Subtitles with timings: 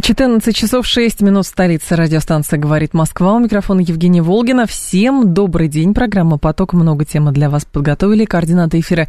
[0.00, 1.96] 14 часов 6 минут столица.
[1.96, 3.34] Радиостанция «Говорит Москва».
[3.34, 4.66] У микрофона Евгения Волгина.
[4.66, 5.94] Всем добрый день.
[5.94, 6.72] Программа «Поток».
[6.72, 8.24] Много темы для вас подготовили.
[8.24, 9.08] Координаты эфира.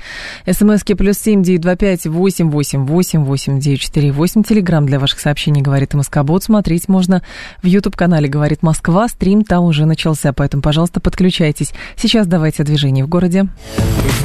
[0.50, 4.44] СМСки плюс семь девять два пять восемь восемь восемь восемь девять четыре восемь.
[4.44, 6.44] Телеграмм для ваших сообщений «Говорит Москобот».
[6.44, 7.24] Смотреть можно
[7.62, 9.08] в YouTube-канале «Говорит Москва».
[9.08, 11.74] Стрим там уже начался, поэтому, пожалуйста, подключайтесь.
[11.96, 13.48] Сейчас давайте о движении в городе.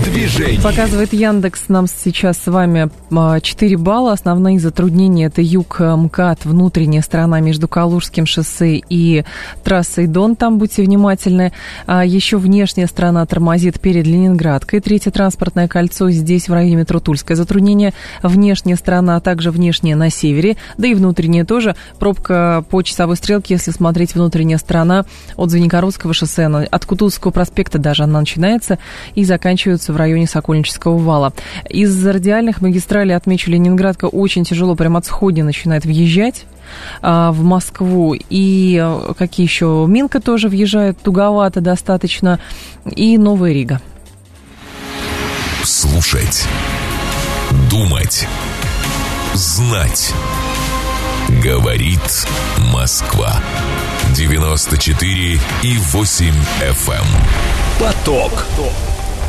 [0.05, 0.61] Движение.
[0.61, 4.13] Показывает Яндекс нам сейчас с вами 4 балла.
[4.13, 9.25] Основные затруднения– это юг МКАД, внутренняя сторона между Калужским шоссе и
[9.65, 10.37] трассой Дон.
[10.37, 11.53] Там будьте внимательны.
[11.87, 14.81] А еще внешняя сторона тормозит перед Ленинградкой.
[14.81, 17.93] Третье транспортное кольцо здесь, в районе метро Тульское затруднение.
[18.23, 20.57] Внешняя сторона, а также внешняя на севере.
[20.79, 21.77] Да и внутренняя тоже.
[21.99, 25.05] Пробка по часовой стрелке, если смотреть внутренняя сторона
[25.37, 28.79] от Звенигородского шоссе, от Кутузовского проспекта даже она начинается
[29.15, 31.33] и заканчивается в районе Сокольнического вала.
[31.69, 36.20] Из радиальных магистралей, отмечу, Ленинградка очень тяжело, прямо от сходни начинает въезжать
[37.03, 38.15] а, в Москву.
[38.15, 39.87] И а, какие еще?
[39.89, 42.39] Минка тоже въезжает туговато достаточно.
[42.85, 43.81] И Новая Рига.
[45.65, 46.47] Слушать.
[47.71, 48.27] Думать.
[49.35, 50.13] Знать.
[51.43, 52.27] Говорит
[52.73, 53.41] Москва.
[54.17, 56.93] 94 и 8 FM.
[56.93, 57.05] Эм.
[57.79, 58.45] Поток.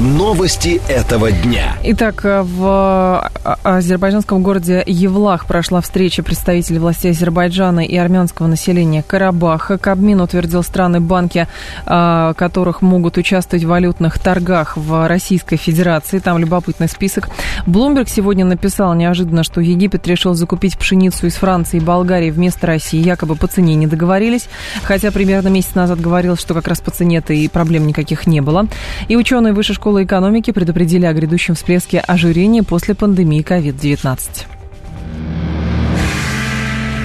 [0.02, 1.76] Новости этого дня.
[1.84, 9.04] Итак, э, в э, азербайджанском городе Евлах прошла встреча представителей властей Азербайджана и армянского населения
[9.04, 9.78] Карабаха.
[9.78, 11.48] Кабмин утвердил страны банки,
[11.86, 16.18] э, которых могут участвовать в валютных торгах в Российской Федерации.
[16.18, 17.30] Там любопытный список.
[17.68, 22.98] Блумберг сегодня написал неожиданно, что Египет решил закупить пшеницу из Франции и Болгарии вместо России.
[23.00, 24.50] Якобы по цене не договорились.
[24.82, 28.66] Хотя примерно месяц назад говорил, что как раз по цене-то и проблем никаких не было.
[29.08, 34.46] И ученые высшей школы школы экономики предупредили о грядущем всплеске ожирения после пандемии COVID-19.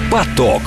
[0.09, 0.61] Поток.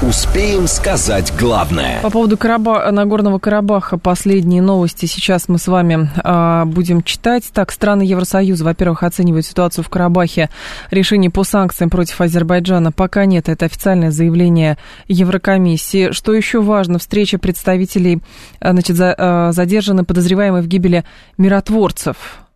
[0.00, 2.00] Успеем сказать главное.
[2.02, 2.88] По поводу Караба...
[2.92, 7.42] Нагорного Карабаха последние новости сейчас мы с вами э, будем читать.
[7.52, 10.50] Так, страны Евросоюза, во-первых, оценивают ситуацию в Карабахе.
[10.92, 13.48] Решений по санкциям против Азербайджана пока нет.
[13.48, 16.12] Это официальное заявление Еврокомиссии.
[16.12, 18.20] Что еще важно, встреча представителей,
[18.60, 21.04] значит, за, э, задержаны подозреваемые в гибели
[21.38, 22.47] миротворцев а,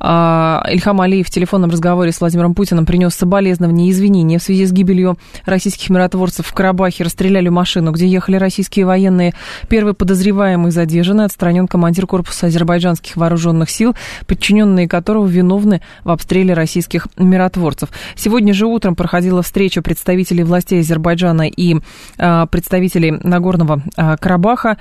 [0.00, 4.72] Ильхам Алиев в телефонном разговоре с Владимиром Путиным принес соболезнования и извинения в связи с
[4.72, 7.04] гибелью российских миротворцев в Карабахе.
[7.04, 9.34] Расстреляли машину, где ехали российские военные.
[9.68, 13.94] Первый подозреваемый задержанный отстранен командир корпуса азербайджанских вооруженных сил,
[14.26, 17.88] подчиненные которого виновны в обстреле российских миротворцев.
[18.14, 21.76] Сегодня же утром проходила встреча представителей властей Азербайджана и
[22.18, 24.78] а, представителей Нагорного а, Карабаха.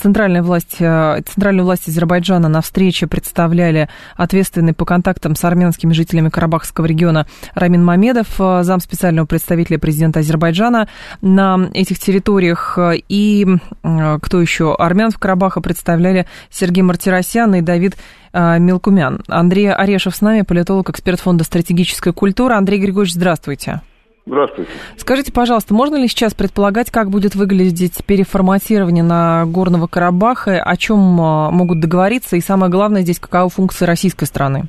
[0.00, 3.88] Центральная власть, центральную власть Азербайджана на встрече представляли
[4.26, 10.20] ответственный по контактам с армянскими жителями Карабахского региона Рамин Мамедов, э, зам специального представителя президента
[10.20, 10.88] Азербайджана
[11.22, 12.78] на этих территориях.
[13.08, 13.46] И
[13.82, 14.74] э, кто еще?
[14.74, 17.96] Армян в Карабахе представляли Сергей Мартиросян и Давид
[18.32, 19.22] э, Мелкумян.
[19.28, 22.54] Андрей Орешев с нами, политолог, эксперт Фонда стратегической культуры.
[22.54, 23.80] Андрей Григорьевич, здравствуйте.
[24.26, 24.72] Здравствуйте.
[24.96, 31.20] Скажите, пожалуйста, можно ли сейчас предполагать, как будет выглядеть переформатирование на Горного Карабаха, о чем
[31.20, 34.64] а, могут договориться, и самое главное здесь, какова функция российской страны?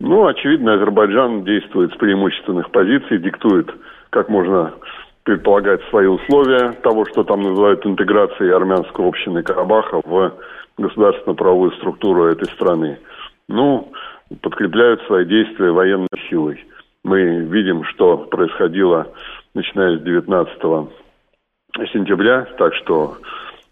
[0.00, 3.68] Ну, очевидно, Азербайджан действует с преимущественных позиций, диктует,
[4.08, 4.72] как можно
[5.24, 10.32] предполагать свои условия того, что там называют интеграцией армянской общины Карабаха в
[10.78, 12.98] государственно-правовую структуру этой страны.
[13.48, 13.92] Ну,
[14.40, 16.64] подкрепляют свои действия военной силой
[17.04, 19.08] мы видим, что происходило
[19.54, 20.88] начиная с 19
[21.92, 23.16] сентября, так что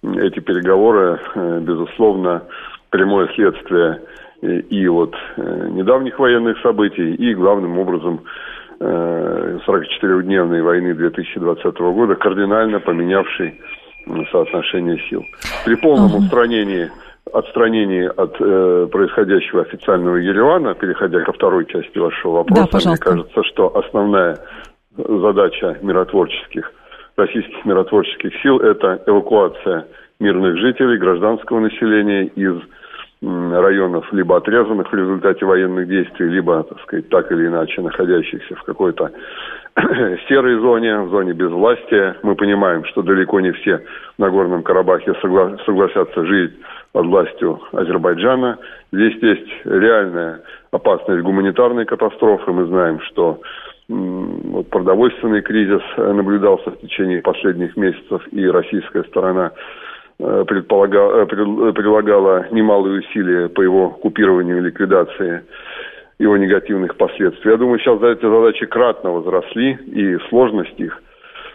[0.02, 2.42] эти переговоры, э, безусловно,
[2.90, 4.00] прямое следствие
[4.42, 8.22] и вот э, недавних военных событий, и главным образом
[8.80, 13.60] 44-дневной э, войны 2020 года, кардинально поменявшей
[14.32, 15.22] соотношение сил.
[15.66, 16.90] При полном устранении
[17.32, 23.42] отстранении от э, происходящего официального Еревана, переходя ко второй части вашего вопроса, да, мне кажется,
[23.44, 24.38] что основная
[24.96, 26.72] задача миротворческих,
[27.16, 29.86] российских миротворческих сил– это эвакуация
[30.18, 32.60] мирных жителей, гражданского населения из
[33.22, 38.62] районов, либо отрезанных в результате военных действий, либо, так сказать, так или иначе находящихся в
[38.62, 39.10] какой-то
[40.28, 42.16] серой зоне, в зоне безвластия.
[42.22, 43.82] Мы понимаем, что далеко не все
[44.16, 46.54] в Нагорном Карабахе согла- согласятся жить
[46.92, 48.58] под властью Азербайджана.
[48.92, 50.40] Здесь есть реальная
[50.72, 52.50] опасность гуманитарной катастрофы.
[52.50, 53.40] Мы знаем, что
[53.88, 59.52] вот продовольственный кризис наблюдался в течение последних месяцев, и российская сторона
[60.18, 65.42] предполагала, прилагала немалые усилия по его купированию и ликвидации
[66.18, 67.50] его негативных последствий.
[67.50, 71.02] Я думаю, сейчас эти задачи кратно возросли, и сложность их,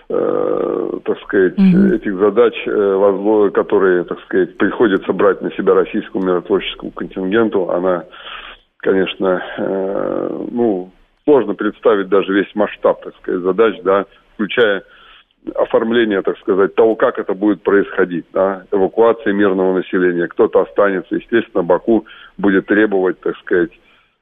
[0.09, 1.95] э, так сказать, mm-hmm.
[1.95, 8.05] этих задач, э, которые, так сказать, приходится брать на себя российскому миротворческому контингенту, она,
[8.77, 10.91] конечно, э, ну,
[11.23, 14.05] сложно представить даже весь масштаб, так сказать, задач, да,
[14.35, 14.83] включая
[15.55, 21.63] оформление, так сказать, того, как это будет происходить, да, эвакуация мирного населения, кто-то останется, естественно,
[21.63, 22.05] Баку
[22.37, 23.71] будет требовать, так сказать,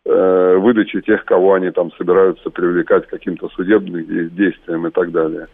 [0.06, 4.04] выдачи тех, кого они там собираются привлекать к каким-то судебным
[4.36, 5.48] действиям и так далее.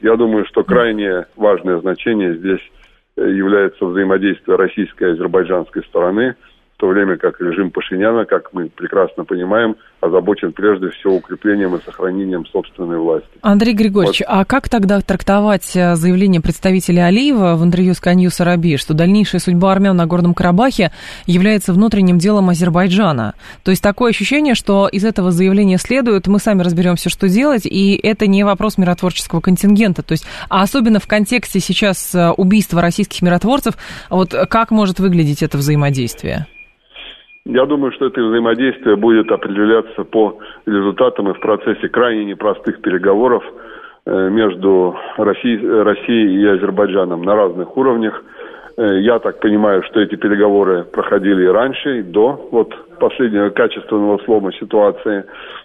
[0.00, 2.60] Я думаю, что крайне важное значение здесь
[3.16, 6.36] э, является взаимодействие российской и азербайджанской стороны–
[6.80, 11.84] в то время как режим Пашиняна, как мы прекрасно понимаем, озабочен прежде всего укреплением и
[11.84, 13.28] сохранением собственной власти.
[13.42, 14.28] Андрей Григорьевич, вот.
[14.30, 19.42] а как тогда трактовать э, заявление представителя Алиева в интервью Sky News Arabia, что дальнейшая
[19.42, 20.90] судьба армян на Горном Карабахе
[21.26, 23.34] является внутренним делом Азербайджана?
[23.62, 27.94] То есть такое ощущение, что из этого заявления следует, мы сами разберемся, что делать, и
[28.02, 30.02] это не вопрос миротворческого контингента.
[30.02, 33.74] То есть, а особенно в контексте сейчас э, убийства российских миротворцев,
[34.08, 36.46] вот как может выглядеть это взаимодействие?
[37.46, 43.42] Я думаю, что это взаимодействие будет определяться по результатам и в процессе крайне непростых переговоров
[44.04, 48.22] э, между Россией, Россией и Азербайджаном на разных уровнях.
[48.76, 54.18] Э, я так понимаю, что эти переговоры проходили и раньше, и до вот последнего качественного
[54.24, 55.24] слома ситуации.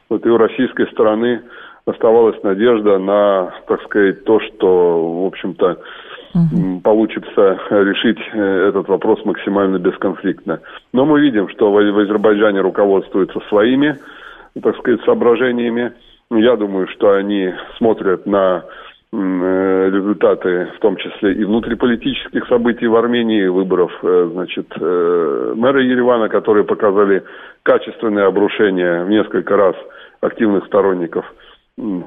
[0.10, 1.42] Вот и у российской стороны
[1.86, 5.78] оставалась надежда на, так сказать, то, что, в общем-то,
[6.36, 6.82] угу.
[6.82, 10.60] получится решить э, этот вопрос максимально бесконфликтно.
[10.94, 13.98] Но мы видим, что в Азербайджане руководствуются своими,
[14.62, 15.94] так сказать, соображениями.
[16.32, 18.66] Я думаю, что они смотрят на
[19.14, 26.30] э, результаты, в том числе и внутриполитических событий в Армении, выборов, э, значит, мэра Еревана,
[26.30, 27.24] которые показали
[27.64, 29.76] качественное обрушение в несколько раз
[30.22, 31.26] активных сторонников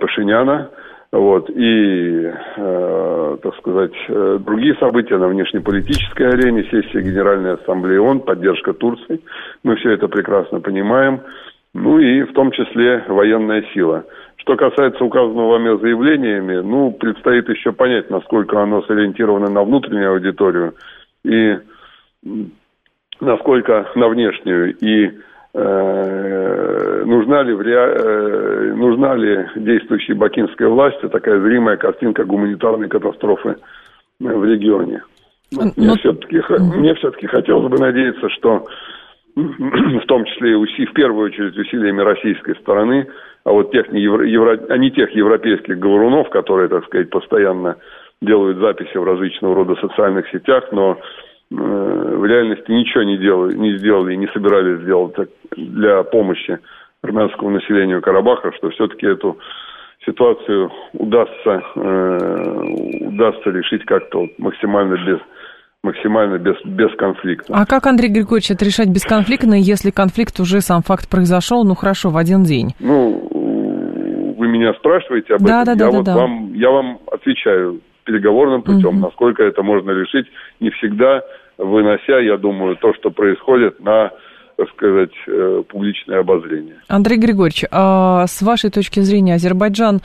[0.01, 0.71] Пашиняна.
[1.11, 8.21] Вот, и, э, так сказать, э, другие события на внешнеполитической арене, сессия Генеральной Ассамблеи ООН,
[8.21, 9.21] поддержка Турции,
[9.63, 11.23] мы все это прекрасно понимаем,
[11.73, 14.05] ну и в том числе военная сила.
[14.37, 20.75] Что касается указанного вами заявлениями, ну, предстоит еще понять, насколько оно сориентировано на внутреннюю аудиторию
[21.25, 21.59] и
[23.21, 24.77] насколько на внешнюю.
[24.79, 25.11] И
[27.05, 27.75] нужна ли, в ре...
[27.75, 33.57] Э, нужна ли действующей бакинской власти такая зримая картинка гуманитарной катастрофы
[34.21, 35.03] в регионе.
[35.53, 35.63] Но...
[35.77, 36.43] Мне ну, все-таки
[36.77, 38.67] мне все-таки хотелось бы надеяться, что
[39.37, 43.09] в том числе и в первую очередь усилиями российской стороны,
[43.45, 47.77] а вот тех не, евро, евро, а не тех европейских говорунов, которые, так сказать, постоянно
[48.21, 53.79] делают записи в различного рода социальных сетях, но Э, в реальности ничего не делали, не
[53.79, 55.15] сделали и не собирались сделать
[55.57, 56.59] для помощи
[57.03, 59.39] армянскому населению Карабаха, что все-таки эту
[60.05, 65.21] ситуацию удастся, э, удастся решить как-то вот максимально без
[65.85, 67.55] максимально без, без конфликта.
[67.55, 72.11] А как, Андрей Григорьевич, это решать бесконфликтно, если конфликт уже сам факт произошел, ну хорошо,
[72.11, 72.75] в один день?
[72.81, 76.17] Ну, вы меня спрашиваете об да, этом, да, я да, вот да.
[76.17, 79.07] вам я вам отвечаю переговорным путем, угу.
[79.07, 80.27] насколько это можно решить,
[80.61, 81.23] не всегда
[81.59, 84.13] вынося, я думаю, то, что происходит на
[84.59, 86.79] так сказать, э, публичное обозрение.
[86.89, 90.01] Андрей Григорьевич, а с вашей точки зрения Азербайджан,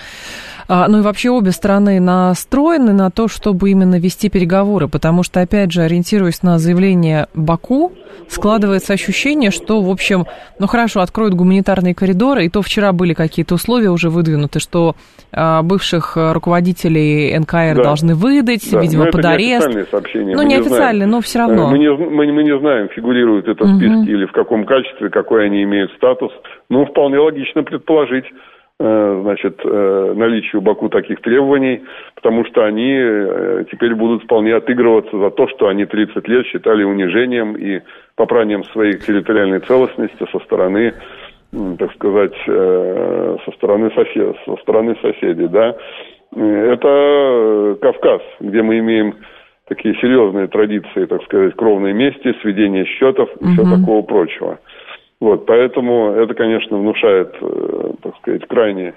[0.68, 5.42] а, ну и вообще обе страны настроены на то, чтобы именно вести переговоры, потому что,
[5.42, 7.94] опять же, ориентируясь на заявление Баку,
[8.28, 10.26] складывается ощущение, что, в общем,
[10.60, 14.96] ну хорошо, откроют гуманитарные коридоры, и то вчера были какие-то условия уже выдвинуты, что
[15.32, 17.84] а, бывших руководителей НКР да.
[17.84, 18.82] должны выдать, да.
[18.82, 19.68] видимо, под арест.
[20.14, 21.70] Ну, не официальные, но все равно.
[21.70, 24.04] Мы не, мы, мы не знаем, фигурирует это в списке угу.
[24.04, 26.32] или в каком качестве, какой они имеют статус.
[26.70, 28.26] Ну, вполне логично предположить,
[28.80, 31.84] э, значит, э, наличие у Баку таких требований,
[32.16, 36.84] потому что они э, теперь будут вполне отыгрываться за то, что они 30 лет считали
[36.84, 37.82] унижением и
[38.16, 40.94] попранием своей территориальной целостности со стороны,
[41.78, 45.76] так сказать, со стороны, сосед, со стороны соседей, да.
[46.36, 49.14] Это Кавказ, где мы имеем
[49.68, 53.54] такие серьезные традиции, так сказать, кровной мести, сведения счетов и угу.
[53.54, 54.60] все такого прочего.
[55.20, 58.94] Вот, поэтому это, конечно, внушает, э, так сказать, крайне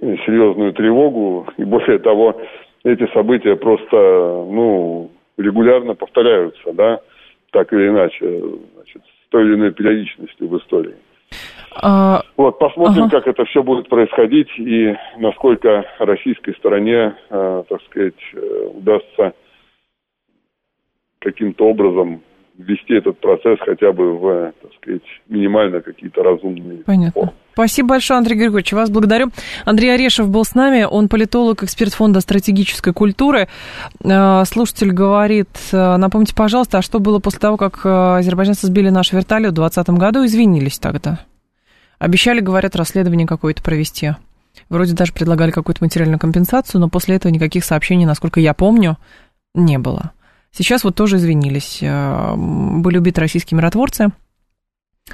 [0.00, 1.48] серьезную тревогу.
[1.56, 2.40] И более того,
[2.84, 7.00] эти события просто, ну, регулярно повторяются, да,
[7.50, 8.42] так или иначе,
[8.74, 10.94] значит, с той или иной периодичностью в истории.
[11.82, 12.22] А...
[12.36, 13.18] Вот, посмотрим, ага.
[13.18, 19.32] как это все будет происходить и насколько российской стороне, э, так сказать, э, удастся
[21.24, 22.20] каким-то образом
[22.56, 27.12] ввести этот процесс хотя бы в, так сказать, минимально какие-то разумные Понятно.
[27.12, 27.32] формы.
[27.52, 28.72] Спасибо большое, Андрей Григорьевич.
[28.72, 29.30] Вас благодарю.
[29.64, 30.84] Андрей Орешев был с нами.
[30.88, 33.48] Он политолог, эксперт Фонда стратегической культуры.
[34.04, 37.88] Э, слушатель говорит, э, напомните, пожалуйста, а что было после того, как э,
[38.18, 40.24] азербайджанцы сбили наш вертолет в 2020 году?
[40.24, 41.20] Извинились тогда.
[42.00, 44.12] Обещали, говорят, расследование какое-то провести.
[44.68, 48.96] Вроде даже предлагали какую-то материальную компенсацию, но после этого никаких сообщений, насколько я помню,
[49.54, 50.12] не было.
[50.56, 51.80] Сейчас вот тоже извинились.
[51.82, 54.10] Э, были убиты российские миротворцы.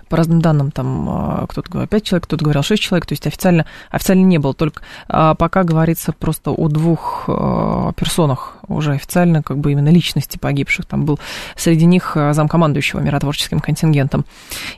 [0.08, 3.26] По разным данным, там э, кто-то говорил 5 человек, кто-то говорил 6 человек, то есть
[3.26, 4.52] официально, официально не было.
[4.52, 10.86] Только э, пока говорится просто о двух персонах уже официально, как бы именно личности погибших.
[10.86, 11.18] Там был
[11.56, 14.24] среди них замкомандующего миротворческим контингентом.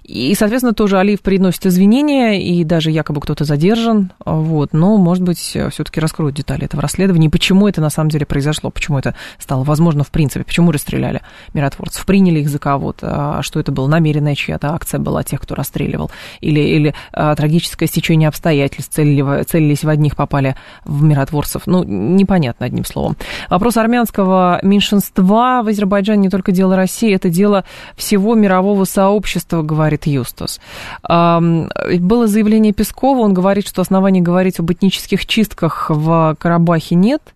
[0.03, 5.39] И, соответственно, тоже Алиев приносит извинения, и даже якобы кто-то задержан, вот, но, может быть,
[5.39, 10.05] все-таки раскроют детали этого расследования, почему это на самом деле произошло, почему это стало возможно
[10.05, 11.23] в принципе, почему расстреляли
[11.55, 15.55] миротворцев, приняли их за кого-то, а что это была намеренная чья-то акция была тех, кто
[15.55, 21.85] расстреливал, или, или а, трагическое стечение обстоятельств, целили, целились в одних, попали в миротворцев, ну,
[21.85, 23.17] непонятно, одним словом.
[23.51, 27.65] Вопрос армянского меньшинства в Азербайджане не только дело России, это дело
[27.97, 30.61] всего мирового сообщества, говорит Юстус.
[31.03, 37.35] Было заявление Пескова, он говорит, что оснований говорить об этнических чистках в Карабахе нет,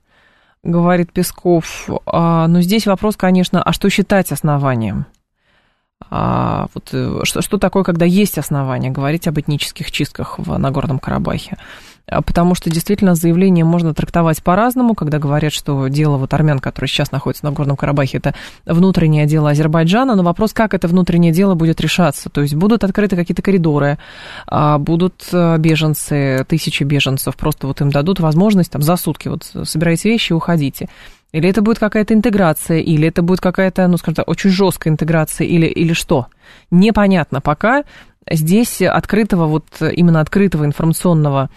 [0.67, 1.88] говорит Песков.
[2.07, 5.07] А, но здесь вопрос, конечно, а что считать основанием?
[6.11, 10.99] А, вот, э, что, что такое, когда есть основания говорить об этнических чистках в Нагорном
[10.99, 11.57] Карабахе?
[12.09, 16.89] А, потому что действительно заявление можно трактовать по-разному, когда говорят, что дело вот армян, которые
[16.89, 18.35] сейчас находятся на Горном Карабахе, это
[18.65, 22.31] внутреннее дело Азербайджана, но вопрос, как это внутреннее дело будет решаться.
[22.31, 23.99] То есть будут открыты какие-то коридоры,
[24.47, 29.45] а, будут э, беженцы, тысячи беженцев, просто вот им дадут возможность там за сутки вот
[29.65, 30.89] собирайте вещи и уходите.
[31.33, 35.47] Или это будет какая-то интеграция, или это будет какая-то, ну, скажем так, очень жесткая интеграция,
[35.47, 36.29] или, или что?
[36.71, 37.85] Непонятно пока.
[38.31, 41.51] Здесь открытого, вот именно открытого информационного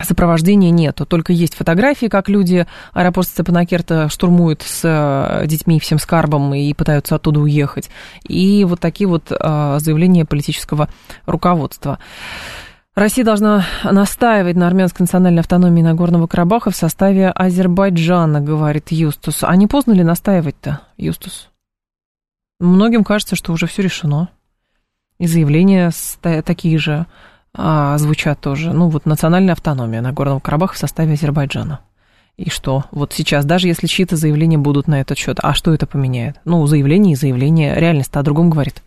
[0.00, 6.54] сопровождения нету, только есть фотографии, как люди аэропорт Степанакерта штурмуют с э, детьми, всем скарбом
[6.54, 7.90] и пытаются оттуда уехать.
[8.26, 10.88] И вот такие вот э, заявления политического
[11.24, 11.98] руководства.
[12.94, 19.44] Россия должна настаивать на армянской национальной автономии Нагорного Карабаха в составе Азербайджана, говорит Юстус.
[19.44, 21.50] А не поздно ли настаивать-то, Юстус?
[22.58, 24.30] Многим кажется, что уже все решено.
[25.18, 25.90] И заявления
[26.22, 27.06] такие же
[27.56, 28.72] а, звучат тоже.
[28.72, 31.80] Ну, вот национальная автономия Нагорного Карабаха в составе Азербайджана.
[32.36, 32.84] И что?
[32.90, 36.36] Вот сейчас, даже если чьи-то заявления будут на этот счет, а что это поменяет?
[36.44, 38.82] Ну, заявление и заявление, реальность о другом говорит.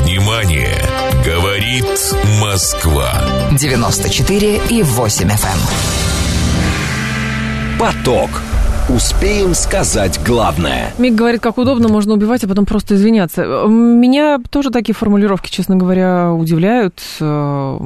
[0.00, 0.70] Внимание!
[1.24, 1.84] Говорит
[2.40, 3.12] Москва.
[3.58, 5.32] 94 и 8 FM.
[5.32, 5.38] Эм.
[7.78, 8.30] Поток.
[8.88, 10.92] Успеем сказать главное.
[10.96, 13.42] Мик говорит, как удобно, можно убивать, а потом просто извиняться.
[13.66, 17.78] Меня тоже такие формулировки, честно говоря, удивляют, э,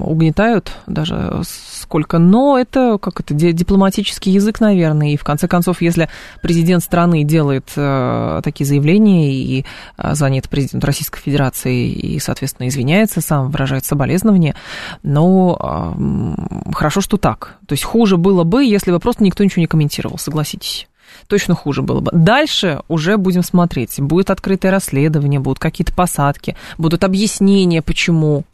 [0.00, 1.42] угнетают даже
[1.86, 2.18] сколько.
[2.18, 5.10] Но это как это дипломатический язык, наверное.
[5.10, 6.08] И в конце концов, если
[6.40, 9.66] президент страны делает э, такие заявления и
[9.98, 14.54] э, занят президент Российской Федерации и, соответственно, извиняется, сам выражает соболезнования,
[15.02, 17.58] но э, хорошо, что так.
[17.66, 20.88] То есть хуже было бы, если бы просто никто ничего не комментировал, согласитесь
[21.28, 22.10] точно хуже было бы.
[22.12, 24.00] Дальше уже будем смотреть.
[24.00, 28.44] Будет открытое расследование, будут какие-то посадки, будут объяснения, почему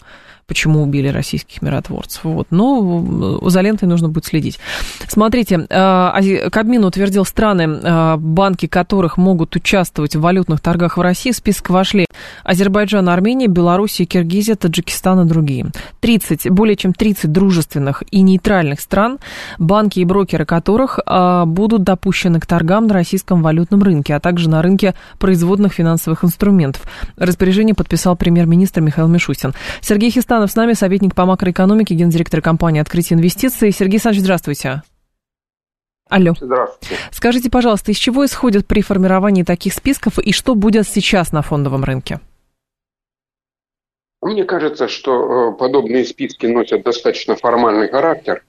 [0.52, 2.24] почему убили российских миротворцев.
[2.24, 2.48] Вот.
[2.50, 4.58] Но за лентой нужно будет следить.
[5.08, 11.30] Смотрите, э, Кабмин утвердил страны, э, банки которых могут участвовать в валютных торгах в России.
[11.30, 12.04] В список вошли
[12.44, 15.68] Азербайджан, Армения, Белоруссия, Киргизия, Таджикистан и другие.
[16.00, 19.20] 30, более чем 30 дружественных и нейтральных стран,
[19.58, 24.50] банки и брокеры которых э, будут допущены к торгам на российском валютном рынке, а также
[24.50, 26.82] на рынке производных финансовых инструментов.
[27.16, 29.54] Распоряжение подписал премьер-министр Михаил Мишустин.
[29.80, 33.70] Сергей Хистан Станов с нами, советник по макроэкономике, гендиректор компании «Открытие инвестиций».
[33.70, 34.82] Сергей Александрович, здравствуйте.
[36.08, 36.32] Алло.
[36.36, 36.96] Здравствуйте.
[37.12, 41.84] Скажите, пожалуйста, из чего исходят при формировании таких списков и что будет сейчас на фондовом
[41.84, 42.18] рынке?
[44.20, 48.42] Мне кажется, что э, подобные списки носят достаточно формальный характер.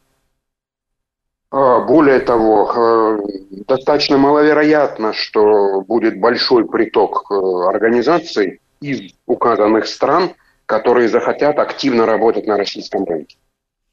[1.51, 3.19] А, более того, э,
[3.67, 10.31] достаточно маловероятно, что будет большой приток э, организаций из указанных стран–
[10.65, 13.37] которые захотят активно работать на российском рынке.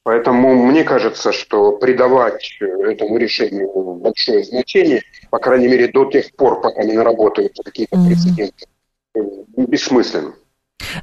[0.03, 6.61] Поэтому мне кажется, что придавать этому решению большое значение, по крайней мере, до тех пор,
[6.63, 8.67] пока не наработаются какие-то прецеденты,
[9.15, 9.67] mm-hmm.
[9.67, 10.35] бессмысленно.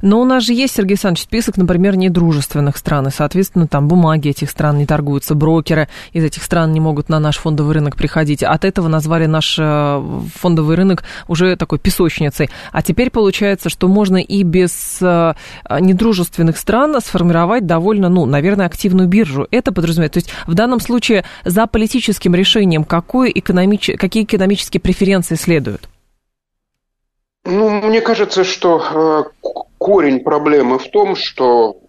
[0.02, 4.28] Но у нас же есть, Сергей Александрович, список, например, недружественных стран, и, соответственно, там бумаги
[4.28, 8.42] этих стран не торгуются, брокеры из этих стран не могут на наш фондовый рынок приходить.
[8.42, 10.02] От этого назвали наш э,
[10.34, 12.50] фондовый рынок уже такой песочницей.
[12.72, 15.34] А теперь получается, что можно и без э,
[15.80, 19.46] недружественных стран сформировать довольно, ну, наверное, активную биржу.
[19.50, 20.12] Это подразумевает.
[20.12, 23.90] То есть в данном случае за политическим решением какой экономич...
[23.98, 25.88] какие экономические преференции следуют?
[27.44, 31.80] Ну, мне кажется, что э, корень проблемы в том, что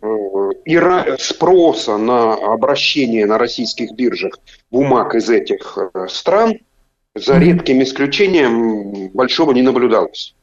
[0.65, 4.39] э, спроса на обращение на российских биржах
[4.71, 6.59] бумаг из этих э, стран
[7.15, 10.35] за редким исключением большого не наблюдалось.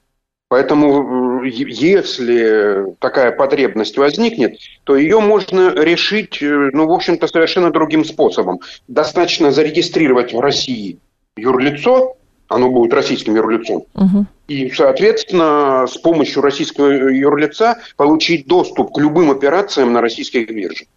[0.48, 8.60] Поэтому, если такая потребность возникнет, то ее можно решить, ну, в общем-то, совершенно другим способом.
[8.86, 10.98] Достаточно зарегистрировать в России
[11.36, 12.16] юрлицо,
[12.48, 13.84] оно будет российским юрлицом.
[13.94, 14.26] Угу.
[14.48, 20.88] И, соответственно, с помощью российского юрлица получить доступ к любым операциям на российских биржах.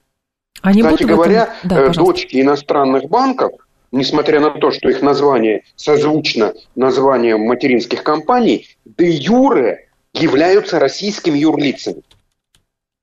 [0.62, 1.70] Они Кстати говоря, этом...
[1.70, 3.53] да, э, дочки иностранных банков,
[3.91, 12.01] несмотря на то, что их название созвучно названием материнских компаний, де юре являются российскими юрлицами.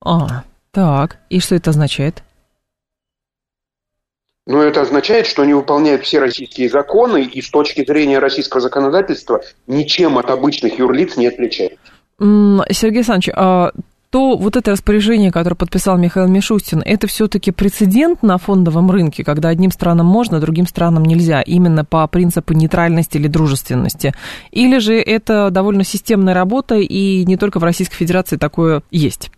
[0.05, 1.19] А, так.
[1.31, 2.23] И что это означает?
[4.47, 9.43] Но это означает, что они выполняют все российские законы и с точки зрения российского законодательства
[9.67, 11.79] ничем от обычных юрлиц не отличаются.
[12.19, 13.73] Сергей Александрович, а
[14.11, 19.49] то вот это распоряжение, которое подписал Михаил Мишустин, это все-таки прецедент на фондовом рынке, когда
[19.49, 24.15] одним странам можно, другим странам нельзя, именно по принципу нейтральности или дружественности?
[24.53, 29.31] Или же это довольно системная работа, и не только в Российской Федерации такое есть?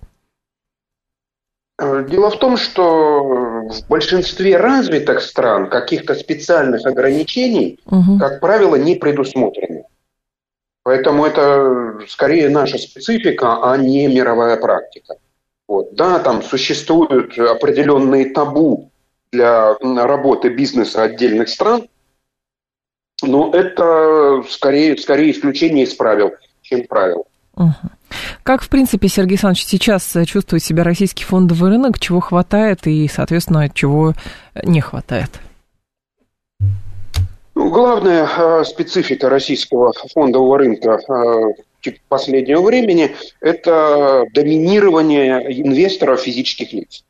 [1.80, 8.18] Э, дело в том, что в большинстве развитых стран каких-то специальных ограничений, угу.
[8.18, 9.84] как правило, не предусмотрены.
[10.82, 15.16] Поэтому это скорее наша специфика, а не мировая практика.
[15.68, 15.94] Вот.
[15.94, 18.90] Да, там существуют определенные табу
[19.30, 21.88] для работы бизнеса отдельных стран,
[23.22, 27.24] но это скорее, скорее исключение из правил, чем правило.
[27.58, 27.72] Угу.
[28.44, 33.68] Как, в принципе, Сергей Александрович, сейчас чувствует себя российский фондовый рынок, чего хватает и, соответственно,
[33.68, 34.14] чего
[34.62, 35.30] не хватает?
[37.54, 47.04] Ну, главная э, специфика российского фондового рынка э, последнего времени– это доминирование инвесторов физических лиц.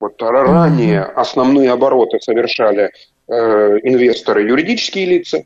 [0.00, 2.90] Вот ранее основные обороты совершали
[3.28, 5.44] э, инвесторы юридические лица,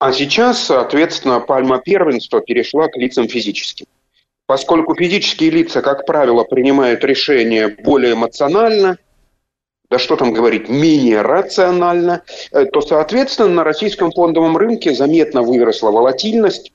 [0.00, 3.86] а сейчас, соответственно, пальма первенства перешла к лицам физическим.
[4.46, 8.96] Поскольку физические лица, как правило, принимают решения более эмоционально,
[9.90, 15.90] да что там говорить, менее рационально, э, то, соответственно, на российском фондовом рынке заметно выросла
[15.90, 16.72] волатильность.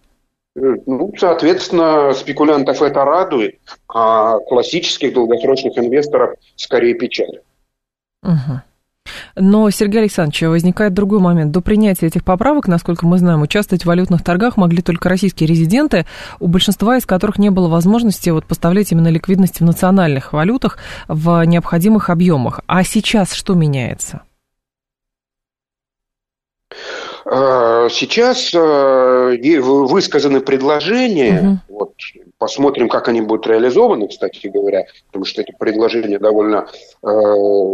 [0.56, 7.42] Э, ну, соответственно, спекулянтов это радует, а классических долгосрочных инвесторов скорее печалит.
[8.22, 8.62] Угу.
[9.36, 11.52] Но, Сергей Александрович, возникает другой момент.
[11.52, 16.06] До принятия этих поправок, насколько мы знаем, участвовать в валютных торгах могли только российские резиденты,
[16.39, 21.43] у большинства из которых не было возможности вот поставлять именно ликвидность в национальных валютах в
[21.45, 22.62] необходимых объемах.
[22.67, 24.21] А сейчас что меняется?
[27.28, 31.80] А, сейчас э, высказаны предложения, угу.
[31.80, 31.94] вот,
[32.38, 36.68] посмотрим, как они будут реализованы, кстати говоря, потому что это предложение довольно
[37.02, 37.08] э,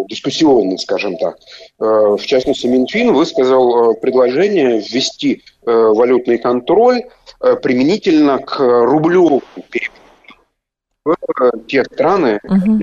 [0.08, 1.36] дискуссионное, скажем так.
[1.82, 7.04] Э, в частности, Минфин высказал предложение ввести э, валютный контроль
[7.42, 9.42] э, применительно к рублю
[11.04, 11.16] в
[11.68, 12.80] те страны, угу.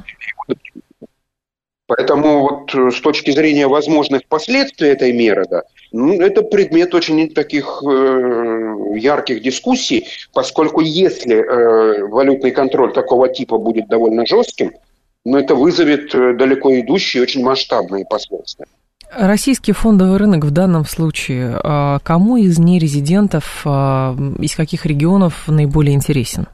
[1.88, 7.82] Поэтому вот э, с точки зрения возможных последствий этой меры, да, это предмет очень таких
[7.82, 14.72] э, ярких дискуссий, поскольку если э, валютный контроль такого типа будет довольно жестким,
[15.24, 18.66] ну, это вызовет э, далеко идущие, очень масштабные последствия.
[19.10, 25.94] Российский фондовый рынок в данном случае а, кому из нерезидентов, а, из каких регионов наиболее
[25.94, 26.46] интересен?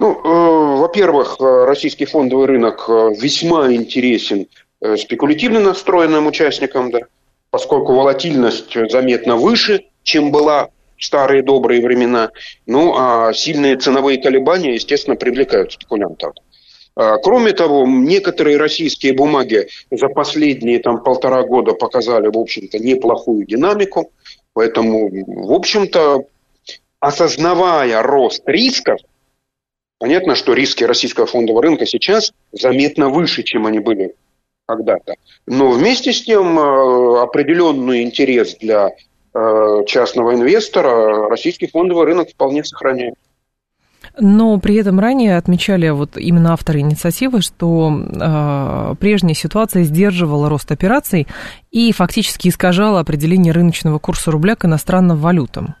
[0.00, 4.48] Ну, во-первых, российский фондовый рынок весьма интересен
[4.96, 7.02] спекулятивно настроенным участникам, да,
[7.54, 12.32] поскольку волатильность заметно выше, чем была в старые добрые времена.
[12.66, 16.34] Ну, а сильные ценовые колебания, естественно, привлекают спекулянтов.
[16.96, 23.46] А, кроме того, некоторые российские бумаги за последние там, полтора года показали, в общем-то, неплохую
[23.46, 24.10] динамику.
[24.52, 26.24] Поэтому, в общем-то,
[26.98, 28.98] осознавая рост рисков,
[30.00, 34.16] Понятно, что риски российского фондового рынка сейчас заметно выше, чем они были
[34.66, 35.14] когда-то.
[35.46, 38.90] Но вместе с тем э, определенный интерес для
[39.34, 43.14] э, частного инвестора российский фондовый рынок вполне сохраняет.
[44.18, 50.70] Но при этом ранее отмечали вот именно авторы инициативы, что э, прежняя ситуация сдерживала рост
[50.70, 51.26] операций
[51.72, 55.74] и фактически искажала определение рыночного курса рубля к иностранным валютам.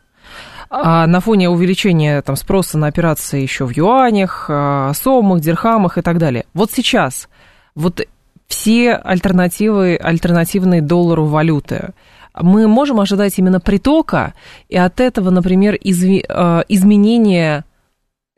[0.68, 6.02] А на фоне увеличения там, спроса на операции еще в юанях, э, сомах, дирхамах и
[6.02, 6.46] так далее.
[6.54, 7.28] Вот сейчас
[7.76, 8.04] вот
[8.46, 11.92] все альтернативы, альтернативные доллару валюты,
[12.34, 14.34] мы можем ожидать именно притока,
[14.68, 17.64] и от этого, например, изви, э, изменения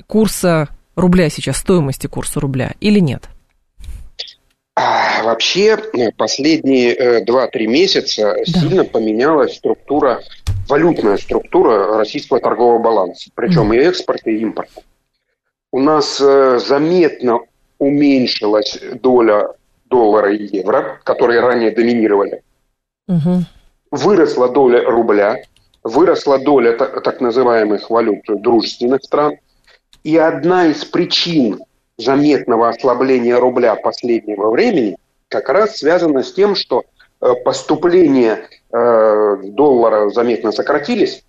[0.07, 3.29] курса рубля сейчас, стоимости курса рубля или нет?
[4.79, 8.61] А, вообще, э, последние 2-3 э, месяца да.
[8.61, 10.21] сильно поменялась структура,
[10.69, 13.77] валютная структура российского торгового баланса, причем mm.
[13.77, 14.83] и экспорта, и импорта.
[15.73, 17.41] У нас э, заметно
[17.79, 19.49] уменьшилась доля
[19.89, 22.43] доллара и евро, которые ранее доминировали.
[23.09, 23.45] Угу.
[23.91, 25.43] Выросла доля рубля,
[25.83, 29.37] выросла доля так, называемых валют дружественных стран.
[30.03, 31.61] И одна из причин
[31.99, 34.97] заметного ослабления рубля последнего времени
[35.29, 36.85] как раз связана с тем, что
[37.21, 41.25] э, поступления э, доллара заметно сократились,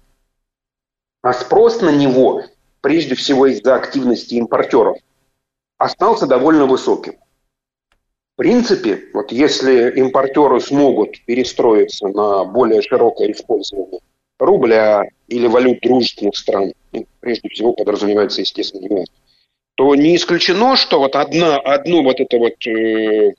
[1.22, 2.44] а спрос на него,
[2.82, 4.98] прежде всего из-за активности импортеров,
[5.78, 7.16] остался довольно высоким.
[8.38, 14.00] В принципе, вот если импортеры смогут перестроиться на более широкое использование
[14.38, 16.72] рубля или валют дружественных стран,
[17.20, 19.08] прежде всего подразумевается, естественно, юань,
[19.74, 23.34] то не исключено, что вот одна, одну вот это вот э,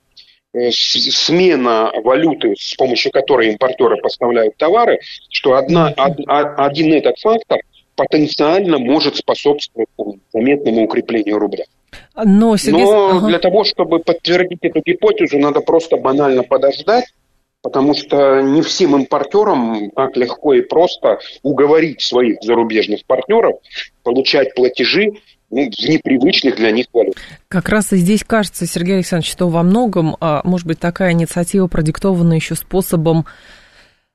[0.53, 7.61] э смена валюты, с помощью которой импортеры поставляют товары, что одна, од, один этот фактор
[7.95, 9.87] потенциально может способствовать
[10.33, 11.63] заметному укреплению рубля.
[12.15, 12.83] Но, Сергей...
[12.83, 13.27] Но ага.
[13.27, 17.05] для того, чтобы подтвердить эту гипотезу, надо просто банально подождать,
[17.61, 23.55] потому что не всем импортерам так легко и просто уговорить своих зарубежных партнеров
[24.03, 25.13] получать платежи
[25.51, 27.15] ну, в непривычных для них валют.
[27.47, 31.67] Как раз и здесь кажется, Сергей Александрович, что во многом, а, может быть, такая инициатива
[31.67, 33.25] продиктована еще способом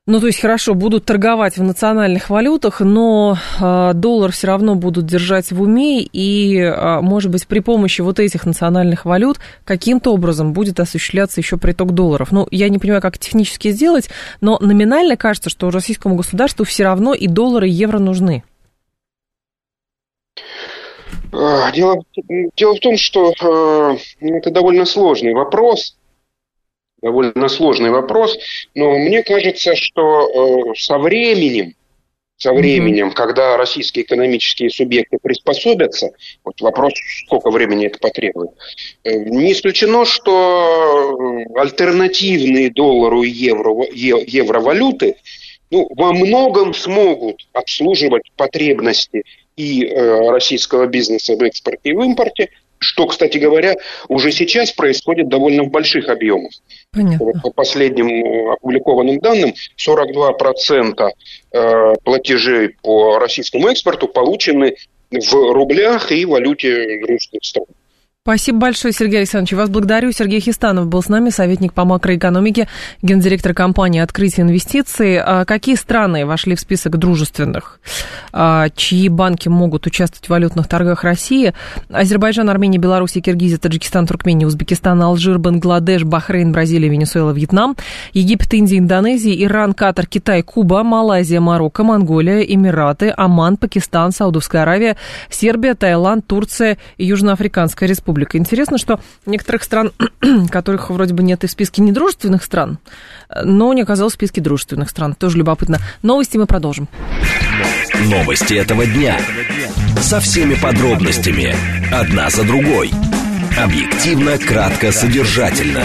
[0.07, 5.07] ну, то есть, хорошо, будут торговать в национальных валютах, но э, доллар все равно будут
[5.07, 10.53] держать в уме, и, э, может быть, при помощи вот этих национальных валют каким-то образом
[10.53, 12.33] будет осуществляться еще приток долларов.
[12.33, 14.11] Ну, я не понимаю, как технически сделать,
[14.43, 18.45] но номинально кажется, что российскому государству все равно и доллары, и евро нужны.
[21.33, 22.05] Дело,
[22.57, 25.97] дело в том, что э, это довольно сложный вопрос
[27.05, 28.37] довольно сложный вопрос,
[28.75, 31.75] но мне кажется, что э, со временем,
[32.37, 33.15] со временем, mm-hmm.
[33.15, 36.13] когда российские экономические субъекты приспособятся,
[36.45, 36.95] вот вопрос,
[37.27, 38.51] сколько времени это потребует,
[39.05, 41.17] э, не исключено, что
[41.57, 45.17] альтернативные доллару и евро, евро валюты
[45.71, 49.25] ну, во многом смогут обслуживать потребности
[49.57, 52.49] и э, российского бизнеса в экспорте и в импорте,
[52.85, 53.75] что, кстати говоря,
[54.09, 56.53] уже сейчас происходит довольно в больших объемах.
[56.93, 57.33] Понятно.
[57.43, 61.09] По последним э, опубликованным данным, 42%
[61.53, 64.77] э, платежей по российскому экспорту получены
[65.11, 67.67] в рублях и валюте дружественных стран.
[68.27, 69.53] Спасибо большое, Сергей Александрович.
[69.53, 70.11] Вас благодарю.
[70.11, 72.69] Сергей Хистанов был с нами, советник по макроэкономике,
[73.03, 75.21] гендиректор компании «Открытие инвестиций».
[75.21, 77.81] А какие страны вошли в список дружественных,
[78.33, 81.53] а, чьи банки могут участвовать в валютных торгах России?
[81.91, 87.77] Азербайджан, Армения, Беларусь, Киргизия, Таджикистан, Туркмения, Узбекистан, Алжир, Бангладеш, Бахрейн, Бразилия, Венесуэла, Вьетнам,
[88.15, 94.97] Египет, Индия, Индонезия, Иран, Катар, Китай, Куба, Малайзия, Марокко, Монголия, Эмираты, Оман, Пакистан, Саудовская Аравия,
[95.29, 98.39] Сербия, Таиланд, Турция и Южноафриканская республика республика.
[98.39, 99.93] Интересно, что некоторых стран,
[100.51, 102.79] которых вроде бы нет и в списке недружественных стран,
[103.43, 105.15] но не оказалось в списке дружественных стран.
[105.15, 105.79] Тоже любопытно.
[106.03, 106.89] Новости мы продолжим.
[108.05, 109.19] Новости этого дня.
[110.01, 111.55] Со всеми подробностями.
[111.93, 112.91] Одна за другой.
[113.57, 115.85] Объективно, кратко, содержательно.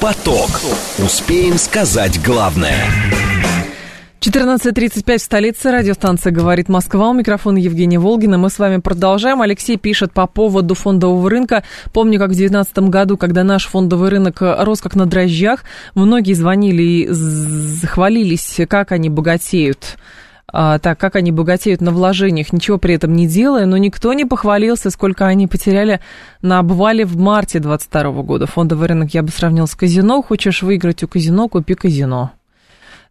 [0.00, 0.60] Поток.
[0.98, 2.78] Успеем сказать главное.
[4.20, 5.70] 14.35 в столице.
[5.70, 7.10] Радиостанция «Говорит Москва».
[7.10, 8.36] У микрофона Евгения Волгина.
[8.36, 9.42] Мы с вами продолжаем.
[9.42, 11.62] Алексей пишет по поводу фондового рынка.
[11.92, 15.62] Помню, как в 2019 году, когда наш фондовый рынок рос как на дрожжах,
[15.94, 19.98] многие звонили и захвалились, как они богатеют.
[20.50, 24.24] А, так, как они богатеют на вложениях, ничего при этом не делая, но никто не
[24.24, 26.00] похвалился, сколько они потеряли
[26.42, 28.46] на обвале в марте 2022 года.
[28.46, 30.22] Фондовый рынок я бы сравнил с казино.
[30.22, 32.32] Хочешь выиграть у казино, купи казино.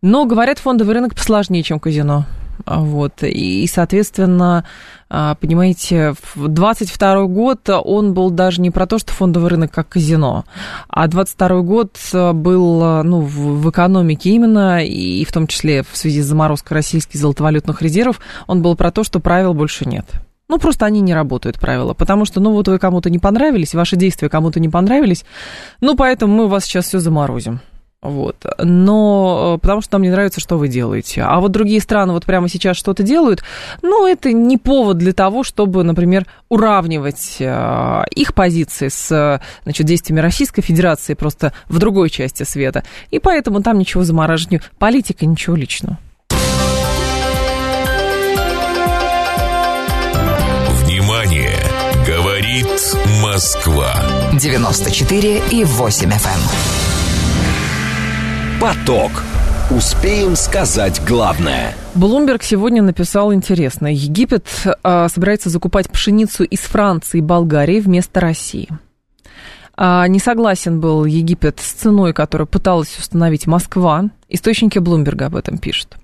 [0.01, 2.25] Но, говорят, фондовый рынок посложнее, чем казино.
[2.65, 3.23] Вот.
[3.23, 4.65] И, соответственно,
[5.09, 9.89] а, понимаете, в 22 год он был даже не про то, что фондовый рынок как
[9.89, 10.43] казино,
[10.89, 16.25] а 22 год был ну, в экономике именно, и в том числе в связи с
[16.25, 20.05] заморозкой российских золотовалютных резервов, он был про то, что правил больше нет.
[20.49, 21.93] Ну, просто они не работают, правила.
[21.93, 25.25] Потому что, ну, вот вы кому-то не понравились, ваши действия кому-то не понравились,
[25.81, 27.59] ну, поэтому мы вас сейчас все заморозим.
[28.01, 28.45] Вот.
[28.59, 31.23] Но э, потому что нам не нравится, что вы делаете.
[31.23, 33.43] А вот другие страны вот прямо сейчас что-то делают,
[33.81, 40.21] ну, это не повод для того, чтобы, например, уравнивать э, их позиции с значит, действиями
[40.21, 42.83] Российской Федерации просто в другой части света.
[43.09, 44.61] И поэтому там ничего замораживания.
[44.77, 45.97] Политика, ничего личного.
[50.83, 51.55] Внимание!
[52.05, 52.67] Говорит
[53.21, 53.93] Москва.
[54.33, 56.86] 94 и 8 FM.
[58.59, 59.11] Поток.
[59.69, 61.75] Успеем сказать главное.
[61.93, 63.93] Блумберг сегодня написал интересно.
[63.93, 64.47] Египет
[64.81, 68.67] а, собирается закупать пшеницу из Франции и Болгарии вместо России.
[69.75, 74.05] А, не согласен был Египет с ценой, которую пыталась установить Москва.
[74.27, 75.95] Источники Блумберга об этом пишут.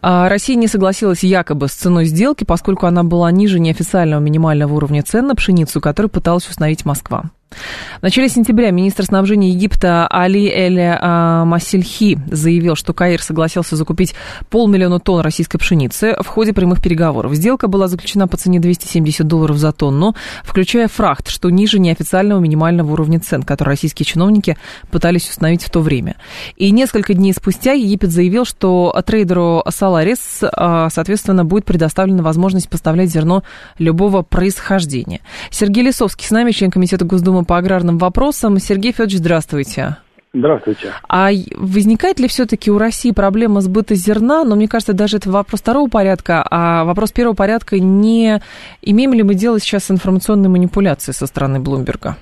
[0.00, 5.02] А Россия не согласилась якобы с ценой сделки, поскольку она была ниже неофициального минимального уровня
[5.02, 7.24] цен на пшеницу, который пыталась установить Москва.
[7.50, 14.14] В начале сентября министр снабжения Египта Али Эль а, Масильхи заявил, что Каир согласился закупить
[14.50, 17.34] полмиллиона тонн российской пшеницы в ходе прямых переговоров.
[17.34, 22.92] Сделка была заключена по цене 270 долларов за тонну, включая фрахт, что ниже неофициального минимального
[22.92, 24.56] уровня цен, который российские чиновники
[24.90, 26.16] пытались установить в то время.
[26.56, 33.10] И несколько дней спустя Египет заявил, что трейдеру Саларис, а, соответственно, будет предоставлена возможность поставлять
[33.10, 33.42] зерно
[33.78, 35.20] любого происхождения.
[35.50, 37.04] Сергей Лисовский с нами, член комитета
[37.36, 38.58] Госдумы по аграрным вопросам.
[38.58, 39.96] Сергей Федорович, здравствуйте.
[40.32, 40.92] Здравствуйте.
[41.08, 44.44] А возникает ли все-таки у России проблема сбыта зерна?
[44.44, 48.40] Но мне кажется, даже это вопрос второго порядка, а вопрос первого порядка не
[48.82, 52.16] имеем ли мы дело сейчас с информационной манипуляцией со стороны Блумберга?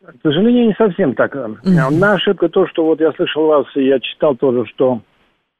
[0.00, 1.34] К сожалению, не совсем так.
[1.34, 1.78] Mm-hmm.
[1.86, 5.02] Одна ошибка то, что вот я слышал вас, и я читал тоже, что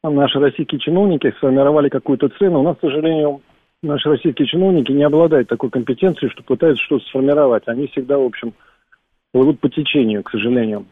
[0.02, 2.60] наши российские чиновники сформировали какую-то цену.
[2.60, 3.42] У нас, к сожалению,
[3.82, 7.64] наши российские чиновники не обладают такой компетенцией, что пытаются что-то сформировать.
[7.66, 8.52] Они всегда, в общем,
[9.32, 10.86] плывут по течению, к сожалению.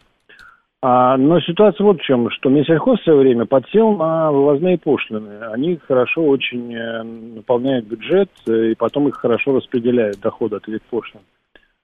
[0.83, 5.41] А, но ситуация вот в чем, что Минсельхоз в свое время подсел на вывозные пошлины.
[5.53, 10.83] Они хорошо очень э, наполняют бюджет, э, и потом их хорошо распределяют, доходы от этих
[10.83, 11.23] пошлин.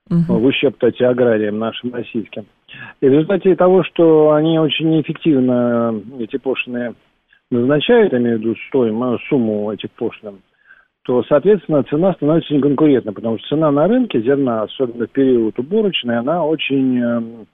[0.09, 0.39] Угу.
[0.39, 2.45] В ущерб, кстати, аграриям нашим российским.
[3.01, 6.93] И в результате того, что они очень неэффективно эти пошлины
[7.49, 10.39] назначают, имею в виду стоимость, сумму этих пошлин,
[11.03, 16.17] то, соответственно, цена становится неконкурентной, потому что цена на рынке зерна, особенно в период уборочный,
[16.17, 17.47] она очень эм,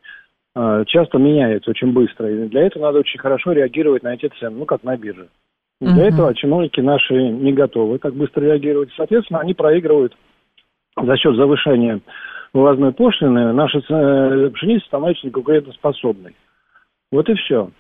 [0.56, 2.30] э, часто меняется, очень быстро.
[2.30, 5.30] И для этого надо очень хорошо реагировать на эти цены, ну, как на бирже.
[5.82, 5.94] И uh-huh.
[5.94, 8.90] Для этого чиновники наши не готовы так быстро реагировать.
[8.96, 10.16] Соответственно, они проигрывают
[11.02, 12.02] за счет завышения
[12.54, 16.36] вывозной пошлины, наша э, пшеница становится неконкурентоспособной.
[17.12, 17.72] Вот и все.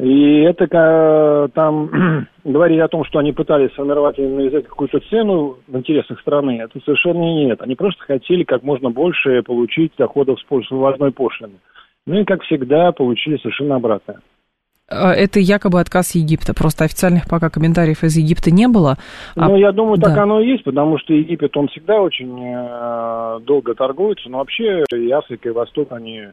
[0.00, 5.76] И это там говорить о том, что они пытались сформировать и навязать какую-то цену в
[5.76, 7.60] интересах страны, это совершенно нет.
[7.62, 11.54] Они просто хотели как можно больше получить доходов с вывозной пошлины.
[12.06, 14.20] Ну и, как всегда, получили совершенно обратное.
[14.90, 16.54] А, это якобы отказ Египта.
[16.54, 18.96] Просто официальных пока комментариев из Египта не было.
[19.36, 19.48] А...
[19.48, 20.22] Ну, я думаю, так да.
[20.22, 24.30] оно и есть, потому что Египет, он всегда очень э, долго торгуется.
[24.30, 26.28] Но вообще и Африка, и Восток, они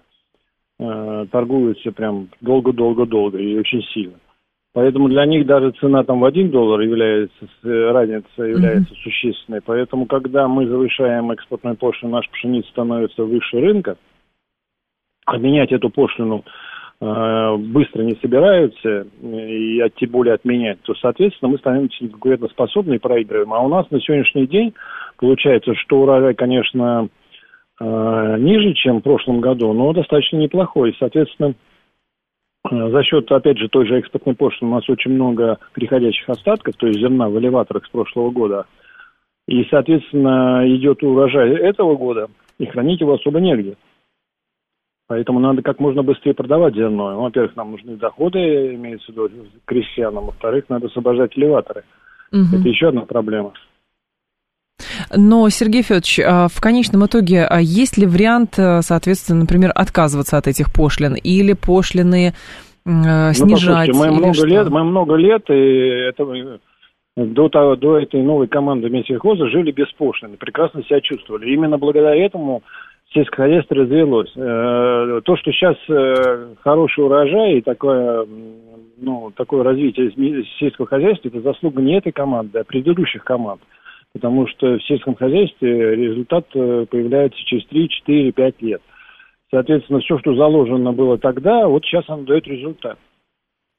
[0.79, 4.15] э, торгуются прям долго-долго-долго и очень сильно.
[4.73, 9.03] Поэтому для них даже цена там в 1 доллар является, разница является mm-hmm.
[9.03, 9.61] существенной.
[9.65, 13.95] Поэтому, когда мы завышаем экспортную пошлину, наша пшеница становится выше рынка,
[15.25, 16.43] обменять эту пошлину
[16.99, 23.53] э, быстро не собираются, и тем более отменять, то, соответственно, мы становимся неконкурентоспособны и проигрываем.
[23.53, 24.73] А у нас на сегодняшний день
[25.17, 27.07] получается, что урожай, конечно, Э,
[27.83, 30.95] ниже, чем в прошлом году, но достаточно неплохой.
[30.97, 31.55] Соответственно,
[32.71, 36.75] э, за счет, опять же, той же экспортной пошлины у нас очень много переходящих остатков,
[36.77, 38.65] то есть зерна в элеваторах с прошлого года.
[39.47, 43.75] И, соответственно, идет урожай этого года, и хранить его особо негде.
[45.07, 47.11] Поэтому надо как можно быстрее продавать зерно.
[47.11, 49.29] Ну, во-первых, нам нужны доходы, имеется в виду
[49.65, 50.25] крестьянам.
[50.25, 51.83] Во-вторых, надо освобождать элеваторы.
[52.31, 52.57] Угу.
[52.59, 53.53] Это еще одна проблема.
[55.15, 60.37] Но, Сергей Федорович, а, в конечном итоге, а есть ли вариант, э, соответственно, например, отказываться
[60.37, 62.33] от этих пошлин или пошлины
[62.85, 63.89] э, снижать?
[63.89, 64.47] Ну, мы много что?
[64.47, 66.59] лет, мы много лет, и это
[67.15, 71.51] до, того, до этой новой команды Мессихоза жили без пошлины, прекрасно себя чувствовали.
[71.51, 72.63] Именно благодаря этому
[73.13, 74.31] сельское хозяйство развелось.
[74.35, 78.25] Э, то, что сейчас э, хороший урожай и такое,
[78.97, 80.11] ну, такое развитие
[80.59, 83.61] сельского хозяйства, это заслуга не этой команды, а предыдущих команд.
[84.15, 88.81] Потому что в сельском хозяйстве результат э, появляется через 3, 4, 5 лет.
[89.51, 92.97] Соответственно, все, что заложено было тогда, вот сейчас оно дает результат.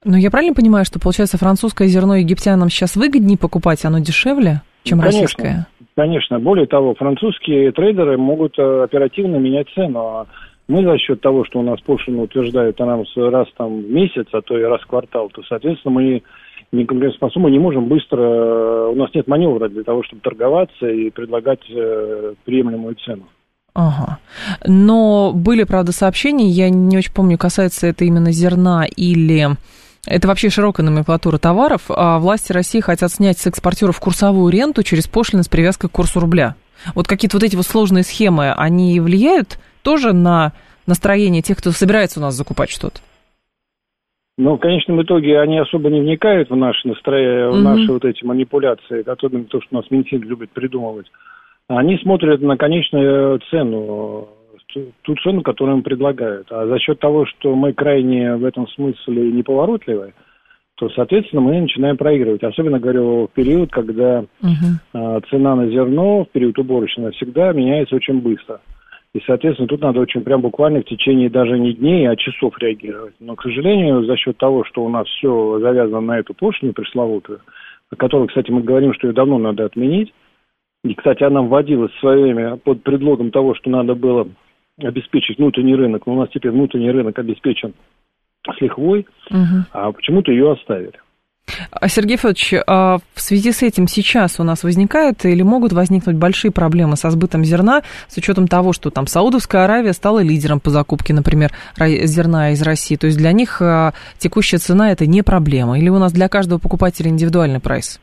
[0.05, 5.01] Ну, я правильно понимаю, что, получается, французское зерно египтянам сейчас выгоднее покупать, оно дешевле, чем
[5.01, 5.67] конечно, российское?
[5.97, 6.39] Конечно.
[6.39, 10.01] Более того, французские трейдеры могут э, оперативно менять цену.
[10.01, 10.27] А
[10.69, 14.27] мы за счет того, что у нас пошлину утверждают а нам раз там в месяц,
[14.33, 16.23] а то и раз в квартал, то, соответственно, мы
[16.73, 21.11] не конкурентоспособны, не можем быстро, э, у нас нет маневра для того, чтобы торговаться и
[21.11, 23.25] предлагать э, приемлемую цену.
[23.75, 24.19] Ага.
[24.67, 29.49] Но были, правда, сообщения, я не очень помню, касается это именно зерна или
[30.07, 31.83] это вообще широкая номенклатура товаров.
[31.89, 36.21] А власти России хотят снять с экспортеров курсовую ренту через пошлины с привязкой к курсу
[36.21, 36.55] рубля.
[36.95, 40.53] Вот какие-то вот эти вот сложные схемы, они влияют тоже на
[40.87, 43.01] настроение тех, кто собирается у нас закупать что-то?
[44.39, 48.23] Ну, в конечном итоге они особо не вникают в наши настроения, в наши вот эти
[48.23, 51.11] манипуляции, особенно то, что у нас Минфин любит придумывать.
[51.69, 54.29] Они смотрят на конечную цену
[55.03, 56.49] ту цену, которую им предлагают.
[56.51, 60.13] А за счет того, что мы крайне в этом смысле неповоротливы,
[60.75, 62.43] то, соответственно, мы начинаем проигрывать.
[62.43, 65.25] Особенно, говорю, в период, когда uh-huh.
[65.31, 68.61] цена на зерно, в период уборочного, всегда меняется очень быстро.
[69.17, 73.15] И, соответственно, тут надо очень прям буквально в течение даже не дней, а часов реагировать.
[73.19, 77.41] Но, к сожалению, за счет того, что у нас все завязано на эту пошлину пресловутую,
[77.91, 80.13] о которой, кстати, мы говорим, что ее давно надо отменить,
[80.85, 84.29] и, кстати, она вводилась в свое время под предлогом того, что надо было
[84.79, 87.73] обеспечить внутренний рынок, но у нас теперь внутренний рынок обеспечен
[88.47, 89.65] с лихвой, угу.
[89.73, 91.01] а почему-то ее оставили.
[91.71, 96.17] А, Сергей Федорович, а в связи с этим сейчас у нас возникают или могут возникнуть
[96.17, 100.71] большие проблемы со сбытом зерна с учетом того, что там Саудовская Аравия стала лидером по
[100.71, 102.97] закупке, например, зерна из России.
[102.97, 105.79] То есть для них а, текущая цена это не проблема.
[105.79, 108.01] Или у нас для каждого покупателя индивидуальный прайс?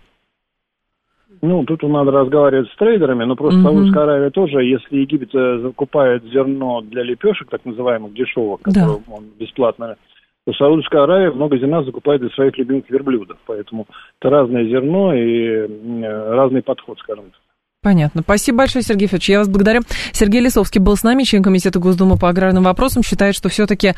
[1.42, 3.64] Ну, тут надо разговаривать с трейдерами, но просто mm-hmm.
[3.64, 9.14] Саудовская Аравия тоже, если Египет э, закупает зерно для лепешек, так называемых дешевых, которое да.
[9.14, 9.98] он бесплатно,
[10.46, 13.38] то Саудовская Аравия много зерна закупает для своих любимых верблюдов.
[13.46, 13.88] Поэтому
[14.20, 17.40] это разное зерно и разный подход, скажем так.
[17.84, 18.22] Понятно.
[18.22, 19.30] Спасибо большое, Сергей Федорович.
[19.30, 19.82] Я вас благодарю.
[20.14, 23.04] Сергей Лисовский был с нами, член Комитета Госдумы по аграрным вопросам.
[23.04, 23.94] Считает, что все-таки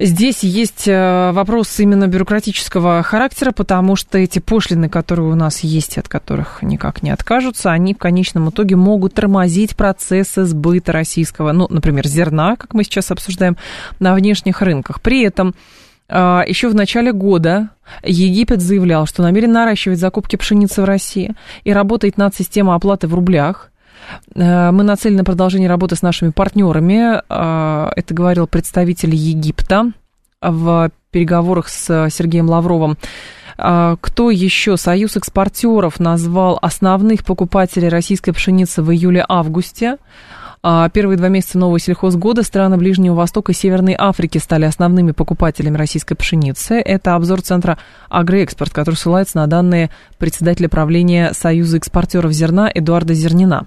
[0.00, 5.98] Здесь есть э, вопрос именно бюрократического характера, потому что эти пошлины, которые у нас есть,
[5.98, 11.68] от которых никак не откажутся, они в конечном итоге могут тормозить процессы сбыта российского, ну,
[11.70, 13.56] например, зерна, как мы сейчас обсуждаем,
[14.00, 15.00] на внешних рынках.
[15.00, 15.54] При этом
[16.08, 17.70] еще в начале года
[18.02, 23.14] Египет заявлял, что намерен наращивать закупки пшеницы в России и работает над системой оплаты в
[23.14, 23.70] рублях.
[24.34, 27.22] Э, мы нацелены на продолжение работы с нашими партнерами.
[27.28, 29.92] Э, это говорил представитель Египта
[30.40, 32.98] в переговорах с Сергеем Лавровым.
[33.56, 34.76] Кто еще?
[34.76, 39.98] Союз экспортеров назвал основных покупателей российской пшеницы в июле-августе.
[40.66, 45.76] А первые два месяца нового сельхозгода страны Ближнего Востока и Северной Африки стали основными покупателями
[45.76, 46.76] российской пшеницы.
[46.76, 47.76] Это обзор центра
[48.08, 53.66] «Агроэкспорт», который ссылается на данные председателя правления Союза экспортеров зерна Эдуарда Зернина.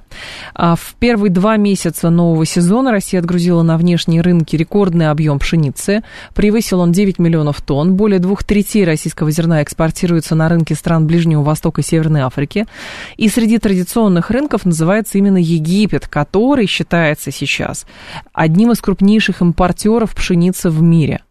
[0.55, 6.01] А в первые два месяца нового сезона Россия отгрузила на внешние рынки рекордный объем пшеницы.
[6.33, 7.93] Превысил он 9 миллионов тонн.
[7.93, 12.65] Более двух третей российского зерна экспортируется на рынки стран Ближнего Востока и Северной Африки.
[13.17, 17.86] И среди традиционных рынков называется именно Египет, который считается считается сейчас
[18.34, 21.21] одним из крупнейших импортеров пшеницы в мире.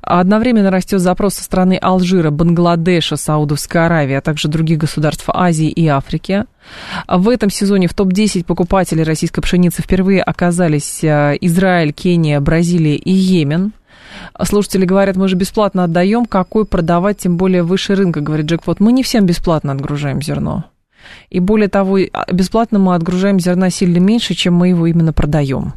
[0.00, 5.86] Одновременно растет запрос со стороны Алжира, Бангладеша, Саудовской Аравии, а также других государств Азии и
[5.86, 6.44] Африки.
[7.06, 13.12] В этом сезоне в топ-10 покупателей российской пшеницы впервые оказались э, Израиль, Кения, Бразилия и
[13.12, 13.72] Йемен.
[14.42, 18.80] Слушатели говорят, мы же бесплатно отдаем, какой продавать, тем более выше рынка, говорит Джекпот.
[18.80, 20.64] Мы не всем бесплатно отгружаем зерно.
[21.30, 25.74] И более того, а, бесплатно мы отгружаем зерна сильно меньше, чем мы его именно продаем.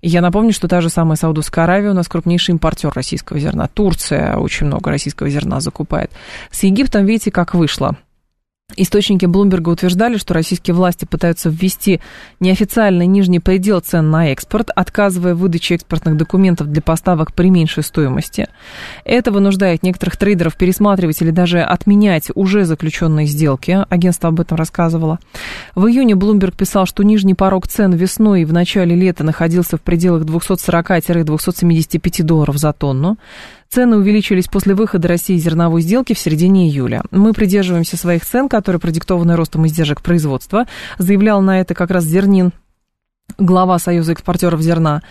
[0.00, 3.68] И я напомню, что та же самая Саудовская Аравия у нас крупнейший импортер российского зерна.
[3.68, 6.10] Турция очень много российского зерна закупает.
[6.50, 7.96] С Египтом, видите, как вышло.
[8.76, 12.00] Источники Блумберга утверждали, что российские власти пытаются ввести
[12.40, 17.82] неофициальный нижний предел цен на экспорт, отказывая в выдаче экспортных документов для поставок при меньшей
[17.82, 18.48] стоимости.
[19.04, 23.84] Это вынуждает некоторых трейдеров пересматривать или даже отменять уже заключенные сделки.
[23.88, 25.18] Агентство об этом рассказывало.
[25.74, 29.82] В июне Блумберг писал, что нижний порог цен весной и в начале лета находился в
[29.82, 33.18] пределах 240-275 долларов за тонну.
[33.72, 37.02] Цены увеличились после выхода России зерновой сделки в середине июля.
[37.10, 40.66] Мы придерживаемся своих цен, которые продиктованы ростом издержек производства.
[40.98, 42.52] Заявлял на это как раз Зернин
[43.38, 45.02] глава Союза экспортеров зерна.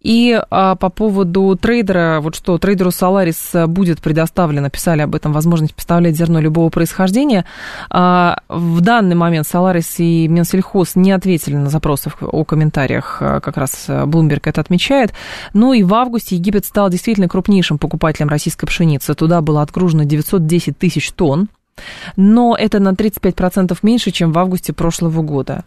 [0.00, 5.74] И а, по поводу трейдера, вот что трейдеру Solaris будет предоставлена, писали об этом, возможность
[5.74, 7.46] поставлять зерно любого происхождения.
[7.88, 13.56] А, в данный момент Solaris и Минсельхоз не ответили на запросы о комментариях, а, как
[13.56, 15.14] раз Bloomberg это отмечает.
[15.54, 19.14] Ну и в августе Египет стал действительно крупнейшим покупателем российской пшеницы.
[19.14, 21.48] Туда было отгружено 910 тысяч тонн.
[22.16, 25.64] Но это на 35% меньше, чем в августе прошлого года.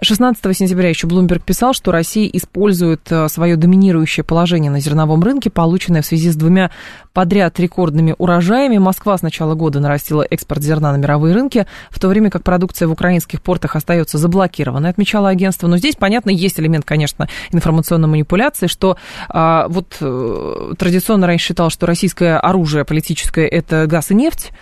[0.00, 5.50] 16 сентября еще Блумберг писал, что Россия использует э, свое доминирующее положение на зерновом рынке,
[5.50, 6.70] полученное в связи с двумя
[7.12, 8.78] подряд рекордными урожаями.
[8.78, 12.88] Москва с начала года нарастила экспорт зерна на мировые рынки, в то время как продукция
[12.88, 15.66] в украинских портах остается заблокированной, отмечало агентство.
[15.66, 18.96] Но здесь, понятно, есть элемент, конечно, информационной манипуляции, что
[19.28, 24.52] а, вот а, традиционно раньше считал, что российское оружие политическое– это газ и нефть,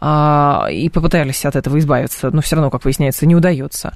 [0.00, 3.92] а, и попытались от этого избавиться, но все равно, как выясняется, не удается.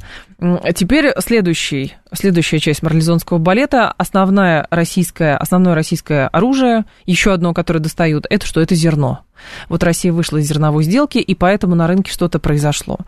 [0.75, 3.93] Теперь следующий, следующая часть марлезонского балета.
[3.93, 8.61] Основное российское, основное российское оружие, еще одно, которое достают, это что?
[8.61, 9.25] Это зерно.
[9.69, 12.99] Вот Россия вышла из зерновой сделки, и поэтому на рынке что-то произошло.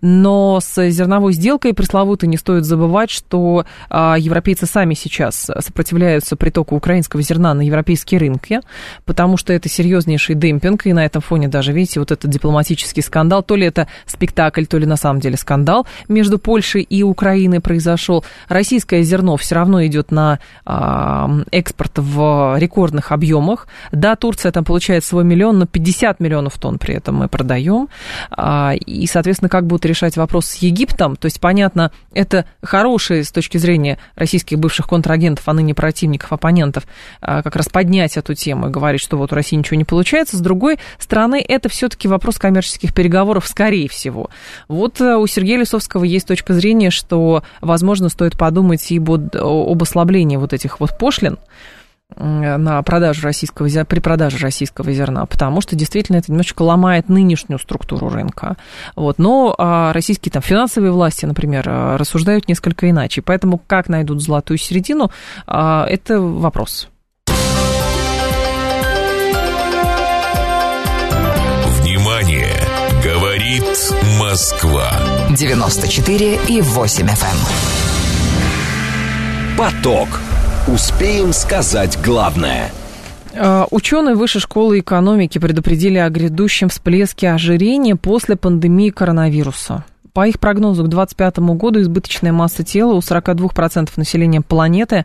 [0.00, 6.76] Но с зерновой сделкой пресловутой не стоит забывать, что а, европейцы сами сейчас сопротивляются притоку
[6.76, 8.60] украинского зерна на европейские рынки,
[9.04, 13.42] потому что это серьезнейший демпинг, и на этом фоне даже, видите, вот этот дипломатический скандал,
[13.42, 18.24] то ли это спектакль, то ли на самом деле скандал между Польшей и Украиной произошел.
[18.48, 23.66] Российское зерно все равно идет на а, экспорт в рекордных объемах.
[23.92, 27.90] Да, Турция там получает свой миллион, но 50 миллионов тонн при этом мы продаем.
[28.30, 33.30] А, и, соответственно, как будут решать вопрос с Египтом, то есть, понятно, это хорошие с
[33.30, 36.86] точки зрения российских бывших контрагентов, а ныне противников, оппонентов,
[37.20, 40.38] а, как раз поднять эту тему и говорить, что вот у России ничего не получается.
[40.38, 44.30] С другой стороны, это все-таки вопрос коммерческих переговоров, скорее всего.
[44.68, 50.36] Вот э, у Сергея Лисовского есть точка зрения, что, возможно, стоит подумать и об ослаблении
[50.38, 51.36] вот этих вот пошлин,
[52.14, 57.58] на продажу российского зерна, при продаже российского зерна, потому что действительно это немножечко ломает нынешнюю
[57.58, 58.56] структуру рынка.
[58.94, 59.18] Вот.
[59.18, 63.22] Но а, российские там, финансовые власти, например, а, рассуждают несколько иначе.
[63.22, 65.10] Поэтому как найдут золотую середину,
[65.46, 66.88] а, это вопрос.
[71.80, 72.54] Внимание!
[73.02, 73.64] Говорит
[74.18, 74.90] Москва.
[75.30, 77.26] 94 и 8 FM.
[77.26, 77.36] Эм.
[79.56, 80.08] Поток.
[80.68, 82.72] Успеем сказать главное.
[83.38, 89.84] А, ученые Высшей школы экономики предупредили о грядущем всплеске ожирения после пандемии коронавируса.
[90.12, 95.04] По их прогнозу, к 2025 году избыточная масса тела у 42% населения планеты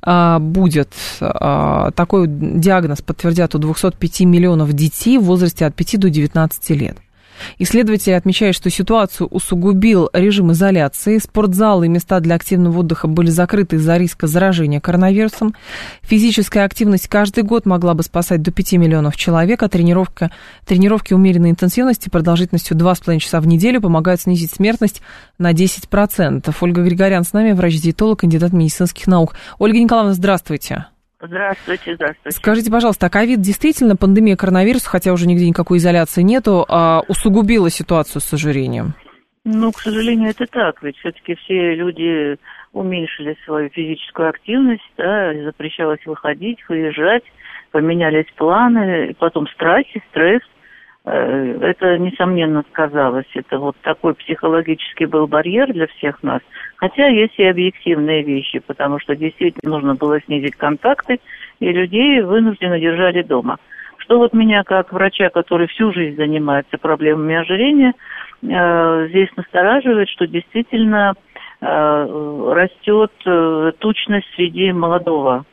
[0.00, 0.94] а, будет.
[1.20, 6.96] А, такой диагноз подтвердят у 205 миллионов детей в возрасте от 5 до 19 лет.
[7.58, 11.18] Исследователи отмечают, что ситуацию усугубил режим изоляции.
[11.18, 15.54] Спортзалы и места для активного отдыха были закрыты из-за риска заражения коронавирусом.
[16.02, 20.30] Физическая активность каждый год могла бы спасать до 5 миллионов человек, а тренировка,
[20.66, 25.02] тренировки умеренной интенсивности продолжительностью 2,5 часа в неделю помогают снизить смертность
[25.38, 26.54] на 10%.
[26.60, 29.34] Ольга Григорян с нами, врач-диетолог, кандидат медицинских наук.
[29.58, 30.86] Ольга Николаевна, здравствуйте.
[31.26, 32.36] Здравствуйте, здравствуйте.
[32.36, 37.70] Скажите, пожалуйста, а ковид действительно, пандемия коронавируса, хотя уже нигде никакой изоляции нету, а усугубила
[37.70, 38.94] ситуацию с ожирением?
[39.44, 42.38] Ну, к сожалению, это так, ведь все-таки все люди
[42.72, 47.24] уменьшили свою физическую активность, да, запрещалось выходить, выезжать,
[47.70, 50.42] поменялись планы, потом страхи, стресс,
[51.10, 53.26] это, несомненно, сказалось.
[53.34, 56.40] Это вот такой психологический был барьер для всех нас.
[56.76, 61.20] Хотя есть и объективные вещи, потому что действительно нужно было снизить контакты,
[61.60, 63.58] и людей вынужденно держали дома.
[63.98, 67.92] Что вот меня, как врача, который всю жизнь занимается проблемами ожирения,
[68.42, 73.12] э, здесь настораживает, что действительно э, растет
[73.78, 75.44] тучность среди молодого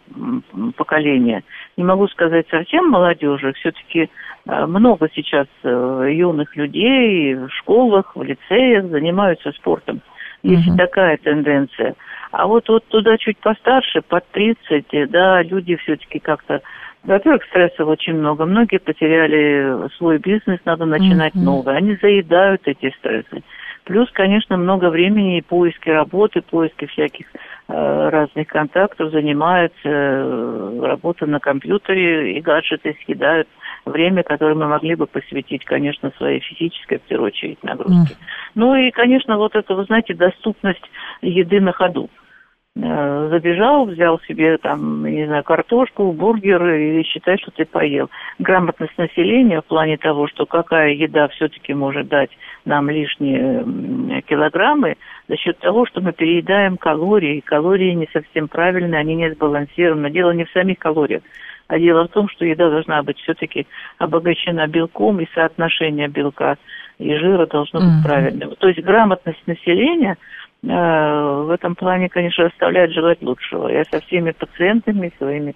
[0.76, 1.44] поколения.
[1.78, 4.10] Не могу сказать совсем молодежи, все-таки
[4.48, 10.02] Э, много сейчас э, юных людей в школах, в лицеях занимаются спортом.
[10.44, 10.78] Есть угу.
[10.78, 11.96] такая тенденция.
[12.32, 16.62] А вот, вот туда чуть постарше, под 30, да, люди все-таки как-то...
[17.04, 18.46] Во-первых, стрессов очень много.
[18.46, 21.76] Многие потеряли свой бизнес, надо начинать mm новое.
[21.76, 23.44] Они заедают эти стрессы.
[23.86, 27.26] Плюс, конечно, много времени и поиски работы, поиски всяких
[27.68, 33.48] э, разных контактов занимается э, работа на компьютере, и гаджеты съедают
[33.86, 38.14] время, которое мы могли бы посвятить, конечно, своей физической, в первую очередь, нагрузке.
[38.14, 38.18] Mm.
[38.56, 40.84] Ну и, конечно, вот это, вы знаете, доступность
[41.22, 42.10] еды на ходу.
[42.74, 48.10] Э, забежал, взял себе там, не знаю, картошку, бургер и считай, что ты поел.
[48.40, 52.30] Грамотность населения в плане того, что какая еда все-таки может дать
[52.64, 54.96] нам лишние килограммы,
[55.28, 57.42] за счет того, что мы переедаем калории.
[57.42, 60.10] Калории не совсем правильные, они не сбалансированы.
[60.10, 61.24] Дело не в самих калориях,
[61.68, 63.68] а дело в том, что еда должна быть все-таки
[63.98, 66.58] обогащена белком, и соотношение белка
[67.00, 68.08] и жира должно быть mm-hmm.
[68.08, 68.56] правильным.
[68.60, 70.18] То есть грамотность населения–
[70.64, 73.68] в этом плане, конечно, оставляет желать лучшего.
[73.68, 75.56] Я со всеми пациентами своими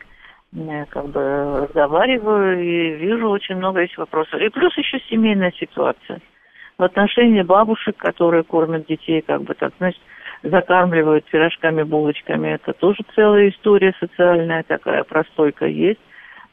[0.56, 4.42] э, как бы разговариваю и вижу очень много есть вопросов.
[4.42, 6.22] И плюс еще семейная ситуация.
[6.78, 10.02] В отношении бабушек, которые кормят детей, как бы так, значит,
[10.42, 16.02] закармливают пирожками, булочками, это тоже целая история социальная такая, простойка есть.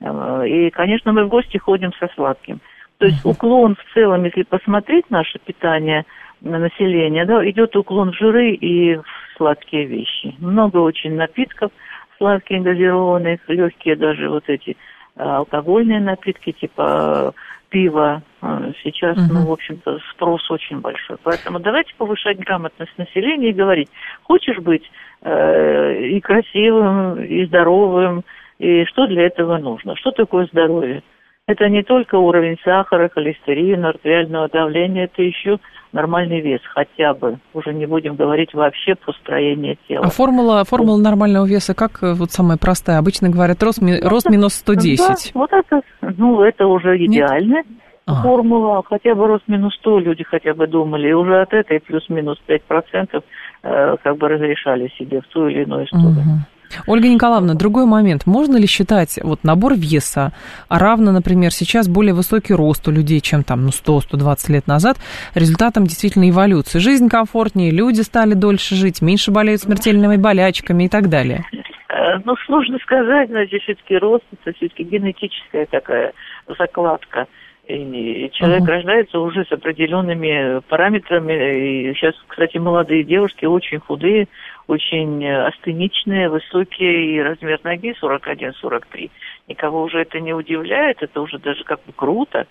[0.01, 2.61] Э, и, конечно, мы в гости ходим со сладким.
[2.99, 6.05] То есть уклон в целом, если посмотреть наше питание–
[6.43, 9.05] населения, да, идет уклон в жиры и в
[9.37, 10.35] сладкие вещи.
[10.39, 11.71] Много очень напитков
[12.19, 14.77] сладких, газированных, легкие даже вот эти
[15.17, 17.35] а, алкогольные напитки, типа
[17.69, 18.23] пива.
[18.41, 19.35] А, сейчас, угу.
[19.35, 21.17] ну, в общем-то, спрос очень большой.
[21.23, 23.89] Поэтому давайте повышать грамотность населения и говорить,
[24.23, 24.85] хочешь быть
[25.23, 28.25] э, и красивым, и здоровым,
[28.59, 29.97] и что для этого нужно?
[29.97, 31.03] Что такое здоровье?
[31.49, 35.59] Это не только уровень сахара, холестерина, артериального давления, это еще
[35.93, 37.39] нормальный вес хотя бы.
[37.53, 40.05] Уже не будем говорить вообще про строение тела.
[40.07, 42.99] А формула, формула нормального веса как э, вот самая простая?
[42.99, 44.99] Обычно говорят рост, ми, рост минус 110.
[44.99, 47.65] Да, вот это, ну, это уже идеальная
[48.07, 48.23] а.
[48.23, 48.83] формула.
[48.89, 51.09] Хотя бы рост минус 100 люди хотя бы думали.
[51.09, 53.23] И уже от этой плюс-минус 5%
[53.65, 56.21] э, как бы разрешали себе в ту или иную сторону.
[56.21, 56.52] Угу.
[56.87, 58.27] Ольга Николаевна, другой момент.
[58.27, 60.33] Можно ли считать вот набор веса
[60.69, 64.97] равно, например, сейчас более высокий рост у людей, чем там ну, 100-120 лет назад,
[65.35, 66.79] результатом действительно эволюции?
[66.79, 71.45] Жизнь комфортнее, люди стали дольше жить, меньше болеют смертельными болячками и так далее.
[71.89, 76.13] Э, ну, сложно сказать, значит, все-таки рост, это все-таки генетическая такая
[76.59, 77.27] закладка.
[77.69, 78.73] И человек uh-huh.
[78.73, 81.91] рождается уже с определенными параметрами.
[81.91, 84.27] И сейчас, кстати, молодые девушки очень худые,
[84.67, 89.11] очень астеничные, высокие, и размер ноги 41-43.
[89.49, 92.47] Никого уже это не удивляет, это уже даже как бы круто.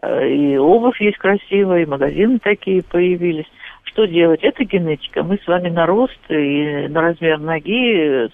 [0.00, 3.50] Э, и обувь есть красивая, и магазины такие появились.
[3.84, 4.42] Что делать?
[4.42, 5.22] Это генетика.
[5.22, 8.30] Мы с вами на рост и на размер ноги,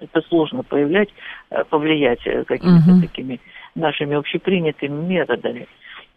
[0.00, 1.10] это сложно появлять,
[1.50, 3.02] э, повлиять какими-то uh-huh.
[3.02, 3.40] такими
[3.74, 5.66] нашими общепринятыми методами.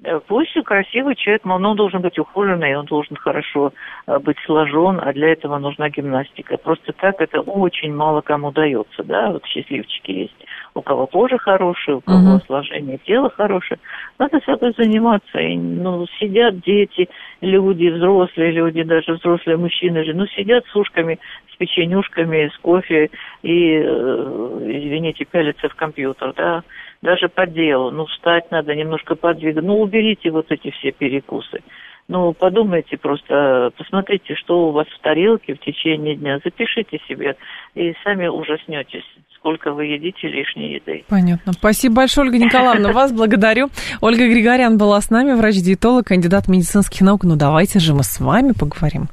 [0.03, 3.73] Э, пусть красивый человек, но он должен быть ухоженный, он должен хорошо
[4.05, 6.57] э, быть сложен, а для этого нужна гимнастика.
[6.57, 10.35] Просто так это очень мало кому дается, да, вот счастливчики есть.
[10.75, 12.45] У кого кожа хорошая, у кого uh-huh.
[12.45, 13.79] сложение тела хорошее.
[14.19, 15.39] Надо собой заниматься.
[15.39, 17.09] И, ну, сидят дети,
[17.41, 21.17] люди, взрослые люди, даже взрослые мужчины же, ну, сидят с ушками,
[21.51, 23.09] с печенюшками, с кофе
[23.41, 26.63] и, э, извините, пялятся в компьютер, да
[27.07, 27.89] даже по делу.
[27.89, 29.63] Ну, встать надо, немножко подвигать.
[29.63, 31.61] Ну, уберите вот эти все перекусы.
[32.09, 37.35] Ну, подумайте просто, посмотрите, что у вас в тарелке в течение дня, запишите себе,
[37.75, 39.03] и сами ужаснетесь,
[39.35, 41.03] сколько вы едите лишней еды.
[41.09, 41.53] Понятно.
[41.53, 43.69] Спасибо большое, Ольга Николаевна, вас благодарю.
[44.01, 47.23] Ольга Григорян была с нами, врач-диетолог, кандидат медицинских наук.
[47.23, 49.07] Ну, давайте же мы с вами поговорим,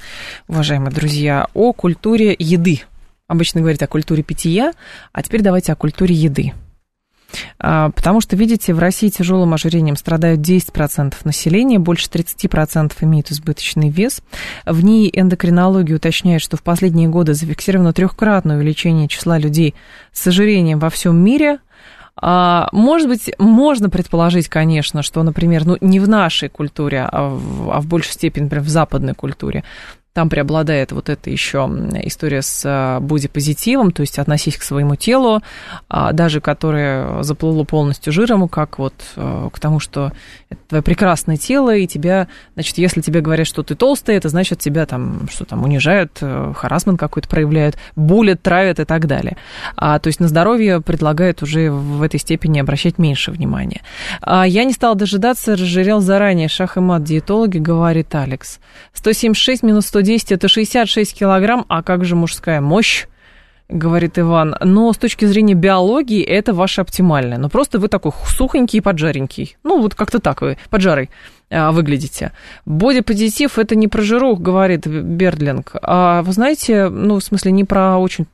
[0.49, 2.81] уважаемые друзья, о культуре еды.
[3.27, 4.73] Обычно говорят о культуре питья,
[5.13, 6.53] а теперь давайте о культуре еды.
[7.59, 13.89] А, потому что, видите, в России тяжелым ожирением страдают 10% населения, больше 30% имеют избыточный
[13.89, 14.21] вес.
[14.67, 19.75] В ней эндокринология уточняет, что в последние годы зафиксировано трехкратное увеличение числа людей
[20.13, 21.59] с ожирением во всем мире.
[22.17, 27.71] А, может быть, можно предположить, конечно, что, например, ну, не в нашей культуре, а в,
[27.71, 29.65] а в большей степени, например, в западной культуре
[30.15, 31.69] там преобладает вот эта еще
[32.05, 35.43] история с а, бодипозитивом, то есть относись к своему телу,
[35.89, 40.13] а, даже которое заплыло полностью жиром, как вот а, к тому, что
[40.51, 44.61] это твое прекрасное тело, и тебя, значит, если тебе говорят, что ты толстый, это значит,
[44.61, 49.37] тебя там, что там, унижают, э, харасмент какой-то проявляют, булят, травят и так далее.
[49.77, 53.83] А, то есть на здоровье предлагают уже в этой степени обращать меньше внимания.
[54.21, 58.61] А, я не стала дожидаться, разжирел заранее, шах и мат диетологи, говорит Алекс.
[58.93, 63.07] 176 минус 100 110 это 66 килограмм, а как же мужская мощь?
[63.71, 64.55] говорит Иван.
[64.61, 67.39] Но с точки зрения биологии это ваше оптимальное.
[67.39, 69.57] Но просто вы такой сухонький и поджаренький.
[69.65, 71.09] Ну, вот как-то так вы, поджарый.
[71.55, 72.33] А, выглядите.
[72.67, 75.77] Бодипозитив– это не про жирух, говорит Бердлинг.
[75.83, 78.27] А вы знаете, ну, в смысле, не про очень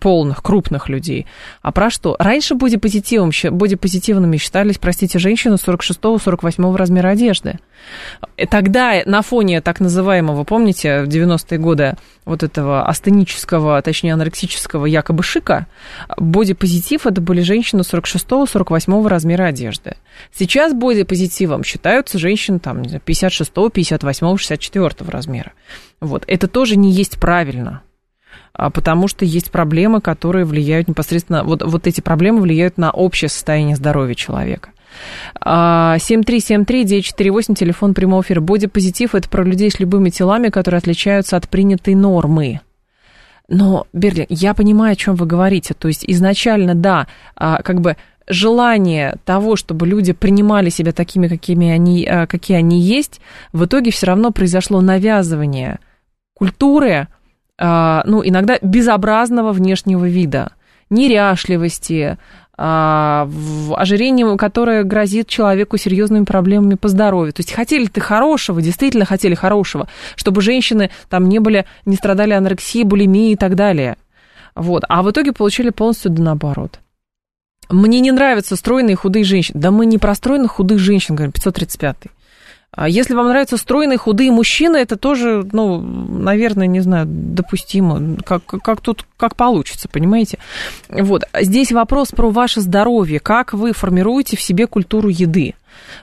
[0.00, 1.26] полных, крупных людей,
[1.62, 2.14] а про что?
[2.18, 7.58] Раньше бодипозитивом, бодипозитивными считались, простите, женщины 46-48 размера одежды.
[8.50, 15.22] Тогда на фоне так называемого, помните, в 90-е годы вот этого астенического, точнее анорексического якобы
[15.22, 15.66] шика,
[16.18, 19.96] бодипозитив это были женщины 46-48 размера одежды.
[20.36, 25.52] Сейчас бодипозитивом считаются женщины там, 56, 58, 64 размера.
[26.00, 26.24] Вот.
[26.26, 27.82] Это тоже не есть правильно
[28.58, 33.28] а потому что есть проблемы, которые влияют непосредственно, вот, вот эти проблемы влияют на общее
[33.28, 34.70] состояние здоровья человека.
[35.44, 38.40] 7373948, а, телефон прямого эфира.
[38.40, 42.60] Бодипозитив– это про людей с любыми телами, которые отличаются от принятой нормы.
[43.48, 45.74] Но, Берлин, я понимаю, о чем вы говорите.
[45.74, 47.06] То есть изначально, да,
[47.36, 47.96] а, как бы
[48.28, 53.20] желание того, чтобы люди принимали себя такими, какими они, а, какие они есть,
[53.52, 55.78] в итоге все равно произошло навязывание
[56.34, 57.08] культуры,
[57.60, 60.52] ну, иногда безобразного внешнего вида,
[60.90, 62.16] неряшливости,
[62.60, 63.30] а,
[63.76, 67.32] ожирением, которое грозит человеку серьезными проблемами по здоровью.
[67.32, 72.32] То есть хотели ты хорошего, действительно хотели хорошего, чтобы женщины там не были, не страдали
[72.32, 73.96] анорексией, булимией и так далее.
[74.56, 74.82] Вот.
[74.88, 76.80] А в итоге получили полностью да наоборот.
[77.68, 79.60] Мне не нравятся стройные худые женщины.
[79.60, 82.10] Да мы не про стройных худых женщин говорим, 535 -й.
[82.70, 88.44] А если вам нравятся стройные, худые мужчины, это тоже, ну, наверное, не знаю, допустимо, как,
[88.44, 90.38] как тут, как получится, понимаете?
[90.88, 95.54] Вот, здесь вопрос про ваше здоровье, как вы формируете в себе культуру еды.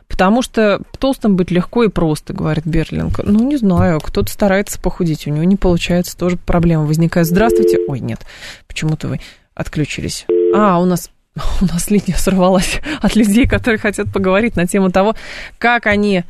[0.08, 3.20] Потому что толстым быть легко и просто, говорит Берлинг.
[3.24, 7.28] Ну, не знаю, кто-то старается похудеть, у него не получается, тоже проблема возникает.
[7.28, 7.78] Здравствуйте.
[7.88, 8.26] Ой, нет,
[8.68, 9.20] почему-то вы
[9.54, 10.26] отключились.
[10.54, 11.10] А, у нас
[11.62, 15.16] у нас линия сорвалась от людей, которые хотят поговорить на тему того,
[15.58, 16.24] как они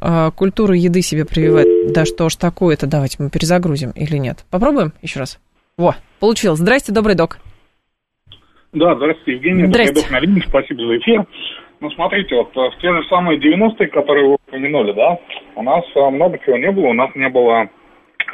[0.00, 1.92] а, культуру еды себе прививать.
[1.92, 4.44] Да что ж такое-то, давайте мы перезагрузим или нет.
[4.50, 5.38] Попробуем еще раз?
[5.76, 6.58] Во, получилось.
[6.58, 7.38] Здрасте, добрый док.
[8.72, 9.66] Да, здравствуйте, Евгений.
[9.66, 9.94] Здрасте.
[9.94, 11.26] Добрый док на линии, спасибо за эфир.
[11.80, 15.18] Ну, смотрите, вот э, в те же самые 90-е, которые вы упомянули, да,
[15.54, 16.88] у нас э, много чего не было.
[16.88, 17.68] У нас не было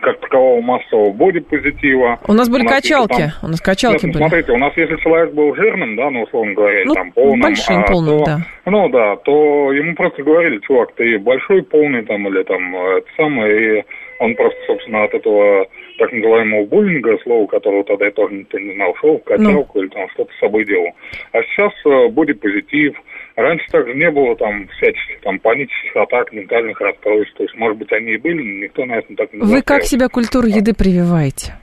[0.01, 2.19] как такового массового бодипозитива.
[2.27, 4.23] У нас были у нас качалки, там, у нас качалки нет, были.
[4.23, 7.79] Смотрите, у нас если человек был жирным, да, ну, условно говоря, ну, там, полным, большим,
[7.79, 8.39] а, полным, то, да.
[8.67, 13.81] Ну, да, то ему просто говорили, чувак, ты большой, полный, там, или там, это самое,
[13.81, 13.85] и
[14.21, 15.67] он просто, собственно, от этого
[15.99, 19.83] так называемого буллинга, слово которого тогда я тоже никто не знал, шел в качалку ну.
[19.83, 20.91] или там что-то с собой делал.
[21.33, 22.95] А сейчас э, бодипозитив,
[23.37, 27.35] Раньше также не было там всяческих там панических атак, ментальных расстройств.
[27.37, 30.09] То есть, может быть, они и были, но никто, наверное, так не Вы как себя
[30.09, 31.55] культуру еды прививаете?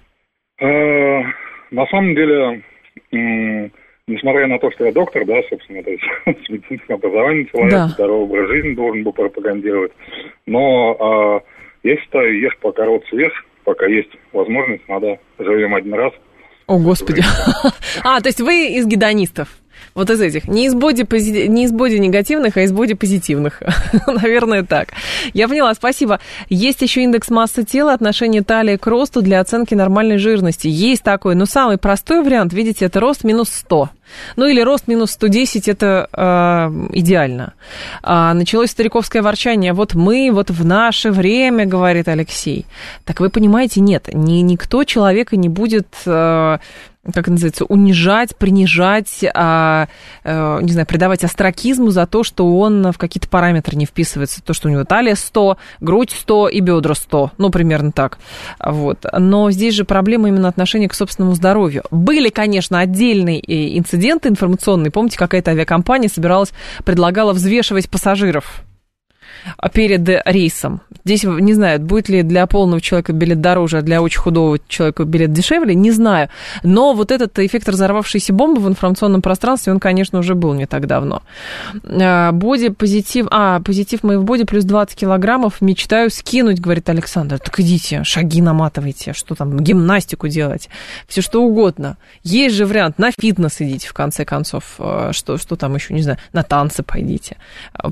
[0.60, 1.22] Э,
[1.72, 2.62] на самом деле,
[3.12, 7.88] несмотря на то, что я доктор, да, собственно, то есть с медицинским образованием человек, да.
[7.88, 9.94] здоровый образ жизни должен был пропагандировать.
[10.46, 11.42] Но
[11.84, 13.32] э, я считаю, ешь пока рот свеж,
[13.64, 16.12] пока есть возможность, надо живем один раз.
[16.68, 17.22] О, Господи.
[18.04, 19.61] А, то есть вы из гедонистов?
[19.94, 20.48] Вот из этих.
[20.48, 21.48] Не из боди, пози...
[21.48, 23.62] не из боди негативных, а из боди позитивных.
[24.08, 24.90] Наверное, так.
[25.34, 26.20] Я поняла, спасибо.
[26.50, 30.68] Есть еще индекс массы тела, отношение талии к росту для оценки нормальной жирности.
[30.68, 33.90] Есть такой, но самый простой вариант, видите, это рост минус 100.
[34.36, 37.54] Ну или рост минус 110 это э, идеально.
[38.04, 39.74] А, началось стариковское ворчание.
[39.74, 42.66] Вот мы, вот в наше время, говорит Алексей.
[43.06, 46.58] Так вы понимаете, нет, ни, никто человека не будет э,
[47.06, 49.88] как это называется, унижать, принижать, а,
[50.24, 54.44] а, не знаю, придавать астракизму за то, что он в какие-то параметры не вписывается.
[54.44, 57.32] То, что у него талия 100, грудь 100 и бедра 100.
[57.40, 58.20] Ну, примерно так.
[58.64, 59.06] Вот.
[59.18, 61.84] Но здесь же проблема именно отношения к собственному здоровью.
[61.90, 64.92] Были, конечно, отдельные э, инциденты информационные.
[64.92, 66.52] Помните, какая-то авиакомпания собиралась,
[66.86, 68.64] предлагала взвешивать пассажиров
[69.74, 70.82] перед рейсом.
[71.04, 75.04] Здесь не знаю, будет ли для полного человека билет дороже, а для очень худого человека
[75.04, 76.30] билет дешевле, не знаю.
[76.64, 80.88] Но вот этот эффект разорвавшейся бомбы в информационном пространстве, он, конечно, уже был не так
[80.88, 81.24] давно.
[81.84, 83.28] А, боди позитив...
[83.32, 85.62] А, позитив моей в боди плюс 20 килограммов.
[85.62, 87.40] Мечтаю скинуть, говорит Александр.
[87.40, 90.70] Так идите, шаги наматывайте, что там, гимнастику делать,
[91.08, 91.98] все что угодно.
[92.24, 94.76] Есть же вариант, на фитнес идите, в конце концов.
[94.78, 97.38] А, что, что там еще, не знаю, на танцы пойдите.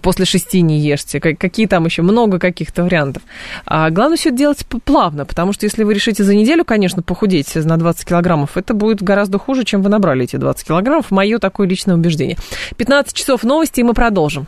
[0.02, 3.24] После шести не ешьте какие там еще много каких-то вариантов.
[3.66, 7.78] А главное все делать плавно, потому что если вы решите за неделю, конечно, похудеть на
[7.78, 11.10] 20 килограммов, это будет гораздо хуже, чем вы набрали эти 20 килограммов.
[11.10, 12.38] Мое такое личное убеждение.
[12.78, 14.48] 15 часов новости, и мы продолжим.